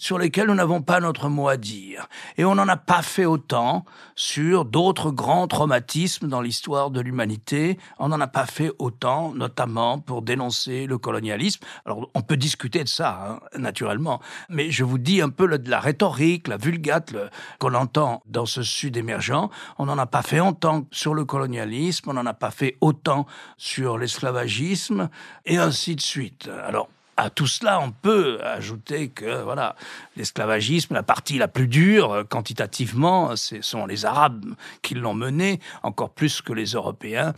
sur 0.02 0.18
lesquelles 0.18 0.48
nous 0.48 0.56
n'avons 0.56 0.82
pas 0.82 0.98
notre 0.98 1.28
mot 1.28 1.46
à 1.46 1.56
dire. 1.56 2.08
Et 2.36 2.44
on 2.44 2.56
n'en 2.56 2.66
a 2.66 2.76
pas 2.76 3.02
fait 3.02 3.24
autant 3.24 3.84
sur 4.16 4.64
d'autres 4.64 5.12
grands 5.12 5.46
traumatismes 5.46 6.26
dans 6.26 6.40
l'histoire 6.40 6.90
de 6.90 7.00
l'humanité. 7.00 7.78
On 8.00 8.08
n'en 8.08 8.20
a 8.20 8.26
pas 8.26 8.46
fait 8.46 8.72
autant, 8.80 9.32
notamment 9.32 10.00
pour 10.00 10.22
dénoncer 10.22 10.86
le 10.86 10.98
colonialisme. 10.98 11.60
Alors, 11.86 12.10
on 12.14 12.20
peut 12.22 12.36
discuter 12.36 12.82
de 12.82 12.88
ça, 12.88 13.38
hein, 13.54 13.58
naturellement. 13.58 14.20
Mais 14.48 14.72
je 14.72 14.82
vous 14.82 14.98
dis 14.98 15.22
un 15.22 15.30
peu 15.30 15.46
de 15.46 15.70
la 15.70 15.78
rhétorique, 15.78 16.48
la 16.48 16.56
vulgate 16.56 17.14
qu'on 17.58 17.74
entend 17.74 18.22
dans 18.26 18.46
ce 18.46 18.62
Sud 18.62 18.96
émergent. 18.96 19.50
On 19.78 19.86
n'en 19.86 19.98
a 19.98 20.06
pas 20.06 20.22
fait 20.22 20.40
autant 20.40 20.86
sur 20.90 21.14
le 21.14 21.24
colonialisme, 21.24 22.10
on 22.10 22.14
n'en 22.14 22.26
a 22.26 22.34
pas 22.34 22.50
fait 22.50 22.76
autant 22.80 23.26
sur 23.56 23.98
l'esclavagisme, 23.98 25.08
et 25.46 25.58
ainsi 25.58 25.96
de 25.96 26.00
suite. 26.00 26.48
Alors, 26.66 26.88
à 27.16 27.30
tout 27.30 27.46
cela, 27.46 27.80
on 27.80 27.90
peut 27.90 28.40
ajouter 28.42 29.08
que 29.08 29.42
voilà, 29.42 29.76
l'esclavagisme, 30.16 30.94
la 30.94 31.02
partie 31.02 31.38
la 31.38 31.48
plus 31.48 31.68
dure 31.68 32.12
euh, 32.12 32.24
quantitativement, 32.24 33.36
ce 33.36 33.60
sont 33.60 33.86
les 33.86 34.04
Arabes 34.04 34.54
qui 34.80 34.94
l'ont 34.94 35.14
mené, 35.14 35.60
encore 35.82 36.10
plus 36.10 36.40
que 36.40 36.52
les 36.52 36.72
Européens. 36.72 37.34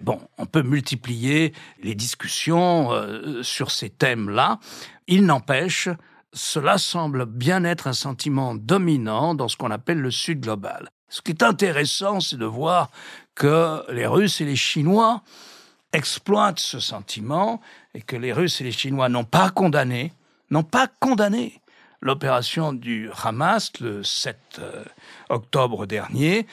Bon, 0.00 0.20
on 0.38 0.46
peut 0.46 0.62
multiplier 0.62 1.54
les 1.82 1.94
discussions 1.94 2.92
euh, 2.92 3.42
sur 3.42 3.70
ces 3.70 3.90
thèmes-là. 3.90 4.58
Il 5.06 5.24
n'empêche, 5.24 5.88
cela 6.32 6.78
semble 6.78 7.26
bien 7.26 7.64
être 7.64 7.86
un 7.86 7.92
sentiment 7.92 8.54
dominant 8.54 9.34
dans 9.34 9.48
ce 9.48 9.56
qu'on 9.56 9.70
appelle 9.70 10.00
le 10.00 10.10
Sud 10.10 10.40
global. 10.40 10.88
Ce 11.08 11.20
qui 11.20 11.32
est 11.32 11.42
intéressant, 11.42 12.20
c'est 12.20 12.38
de 12.38 12.46
voir 12.46 12.90
que 13.34 13.82
les 13.92 14.06
Russes 14.06 14.40
et 14.40 14.46
les 14.46 14.56
Chinois 14.56 15.22
exploitent 15.92 16.58
ce 16.58 16.80
sentiment 16.80 17.60
et 17.94 18.00
que 18.00 18.16
les 18.16 18.32
Russes 18.32 18.60
et 18.62 18.64
les 18.64 18.72
Chinois 18.72 19.10
n'ont 19.10 19.24
pas 19.24 19.50
condamné, 19.50 20.12
n'ont 20.50 20.62
pas 20.62 20.88
condamné 21.00 21.60
l'opération 22.00 22.72
du 22.72 23.10
Hamas 23.22 23.72
le 23.80 24.02
7 24.02 24.36
euh, 24.58 24.84
octobre 25.28 25.86
dernier, 25.86 26.46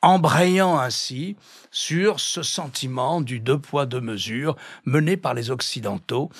embrayant 0.00 0.78
ainsi 0.78 1.36
sur 1.74 2.20
ce 2.20 2.44
sentiment 2.44 3.20
du 3.20 3.40
deux 3.40 3.58
poids 3.58 3.84
deux 3.84 4.00
mesures 4.00 4.56
mené 4.84 5.16
par 5.16 5.34
les 5.34 5.50
Occidentaux 5.50 6.30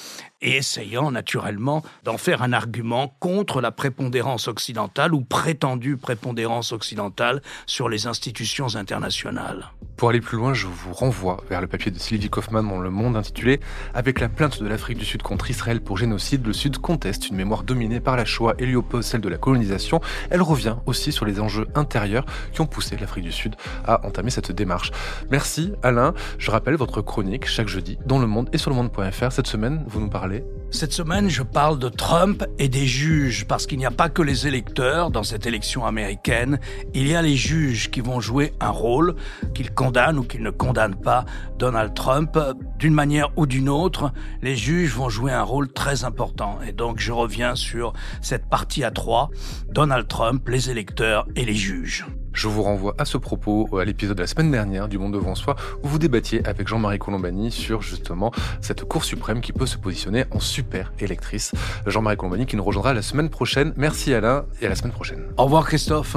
et 0.40 0.56
essayant 0.56 1.10
naturellement 1.10 1.82
d'en 2.04 2.18
faire 2.18 2.42
un 2.42 2.52
argument 2.52 3.16
contre 3.18 3.60
la 3.60 3.72
prépondérance 3.72 4.46
occidentale 4.46 5.12
ou 5.12 5.22
prétendue 5.22 5.96
prépondérance 5.96 6.70
occidentale 6.70 7.42
sur 7.66 7.88
les 7.88 8.06
institutions 8.06 8.76
internationales. 8.76 9.70
Pour 9.96 10.10
aller 10.10 10.20
plus 10.20 10.36
loin, 10.36 10.54
je 10.54 10.66
vous 10.66 10.92
renvoie 10.92 11.42
vers 11.48 11.60
le 11.60 11.66
papier 11.66 11.90
de 11.90 11.98
Sylvie 11.98 12.28
Kaufmann 12.28 12.68
dans 12.68 12.80
Le 12.80 12.90
Monde 12.90 13.16
intitulé 13.16 13.60
Avec 13.94 14.20
la 14.20 14.28
plainte 14.28 14.62
de 14.62 14.68
l'Afrique 14.68 14.98
du 14.98 15.04
Sud 15.04 15.22
contre 15.22 15.50
Israël 15.50 15.80
pour 15.80 15.98
génocide, 15.98 16.46
le 16.46 16.52
Sud 16.52 16.78
conteste 16.78 17.28
une 17.28 17.36
mémoire 17.36 17.62
dominée 17.62 18.00
par 18.00 18.16
la 18.16 18.24
Shoah 18.24 18.54
et 18.58 18.66
lui 18.66 18.76
oppose 18.76 19.06
celle 19.06 19.20
de 19.20 19.28
la 19.28 19.38
colonisation. 19.38 20.00
Elle 20.30 20.42
revient 20.42 20.76
aussi 20.86 21.10
sur 21.10 21.24
les 21.24 21.40
enjeux 21.40 21.68
intérieurs 21.74 22.26
qui 22.52 22.60
ont 22.60 22.66
poussé 22.66 22.96
l'Afrique 22.96 23.24
du 23.24 23.32
Sud 23.32 23.54
à 23.84 24.04
entamer 24.06 24.30
cette 24.30 24.52
démarche. 24.52 24.90
Merci 25.30 25.72
Alain. 25.82 26.14
Je 26.38 26.50
rappelle 26.50 26.76
votre 26.76 27.00
chronique 27.02 27.46
chaque 27.46 27.68
jeudi 27.68 27.98
dans 28.06 28.18
Le 28.18 28.26
Monde 28.26 28.48
et 28.52 28.58
sur 28.58 28.70
le 28.70 28.76
monde.fr. 28.76 29.32
Cette 29.32 29.46
semaine, 29.46 29.84
vous 29.86 30.00
nous 30.00 30.10
parlez 30.10 30.44
cette 30.74 30.92
semaine, 30.92 31.30
je 31.30 31.44
parle 31.44 31.78
de 31.78 31.88
Trump 31.88 32.44
et 32.58 32.68
des 32.68 32.84
juges, 32.84 33.44
parce 33.46 33.64
qu'il 33.64 33.78
n'y 33.78 33.86
a 33.86 33.92
pas 33.92 34.08
que 34.08 34.22
les 34.22 34.48
électeurs 34.48 35.12
dans 35.12 35.22
cette 35.22 35.46
élection 35.46 35.86
américaine, 35.86 36.58
il 36.94 37.06
y 37.06 37.14
a 37.14 37.22
les 37.22 37.36
juges 37.36 37.92
qui 37.92 38.00
vont 38.00 38.18
jouer 38.18 38.52
un 38.58 38.70
rôle, 38.70 39.14
qu'ils 39.54 39.72
condamnent 39.72 40.18
ou 40.18 40.24
qu'ils 40.24 40.42
ne 40.42 40.50
condamnent 40.50 41.00
pas 41.00 41.26
Donald 41.60 41.94
Trump. 41.94 42.36
D'une 42.76 42.92
manière 42.92 43.30
ou 43.36 43.46
d'une 43.46 43.68
autre, 43.68 44.12
les 44.42 44.56
juges 44.56 44.96
vont 44.96 45.08
jouer 45.08 45.30
un 45.30 45.44
rôle 45.44 45.72
très 45.72 46.02
important. 46.02 46.58
Et 46.66 46.72
donc, 46.72 46.98
je 46.98 47.12
reviens 47.12 47.54
sur 47.54 47.92
cette 48.20 48.48
partie 48.48 48.82
à 48.82 48.90
trois, 48.90 49.30
Donald 49.68 50.08
Trump, 50.08 50.48
les 50.48 50.70
électeurs 50.70 51.24
et 51.36 51.44
les 51.44 51.54
juges. 51.54 52.04
Je 52.34 52.48
vous 52.48 52.62
renvoie 52.62 52.94
à 52.98 53.04
ce 53.04 53.16
propos 53.16 53.78
à 53.78 53.84
l'épisode 53.84 54.16
de 54.16 54.22
la 54.22 54.26
semaine 54.26 54.50
dernière 54.50 54.88
du 54.88 54.98
Monde 54.98 55.14
devant 55.14 55.34
soi 55.34 55.56
où 55.82 55.88
vous 55.88 55.98
débattiez 55.98 56.44
avec 56.46 56.68
Jean-Marie 56.68 56.98
Colombani 56.98 57.50
sur 57.50 57.80
justement 57.80 58.32
cette 58.60 58.84
Cour 58.84 59.04
suprême 59.04 59.40
qui 59.40 59.52
peut 59.52 59.66
se 59.66 59.78
positionner 59.78 60.24
en 60.32 60.40
super 60.40 60.92
électrice. 60.98 61.52
Jean-Marie 61.86 62.16
Colombani 62.16 62.46
qui 62.46 62.56
nous 62.56 62.64
rejoindra 62.64 62.92
la 62.92 63.02
semaine 63.02 63.30
prochaine. 63.30 63.72
Merci 63.76 64.12
Alain 64.12 64.44
et 64.60 64.66
à 64.66 64.68
la 64.68 64.74
semaine 64.74 64.92
prochaine. 64.92 65.22
Au 65.36 65.44
revoir 65.44 65.64
Christophe. 65.64 66.16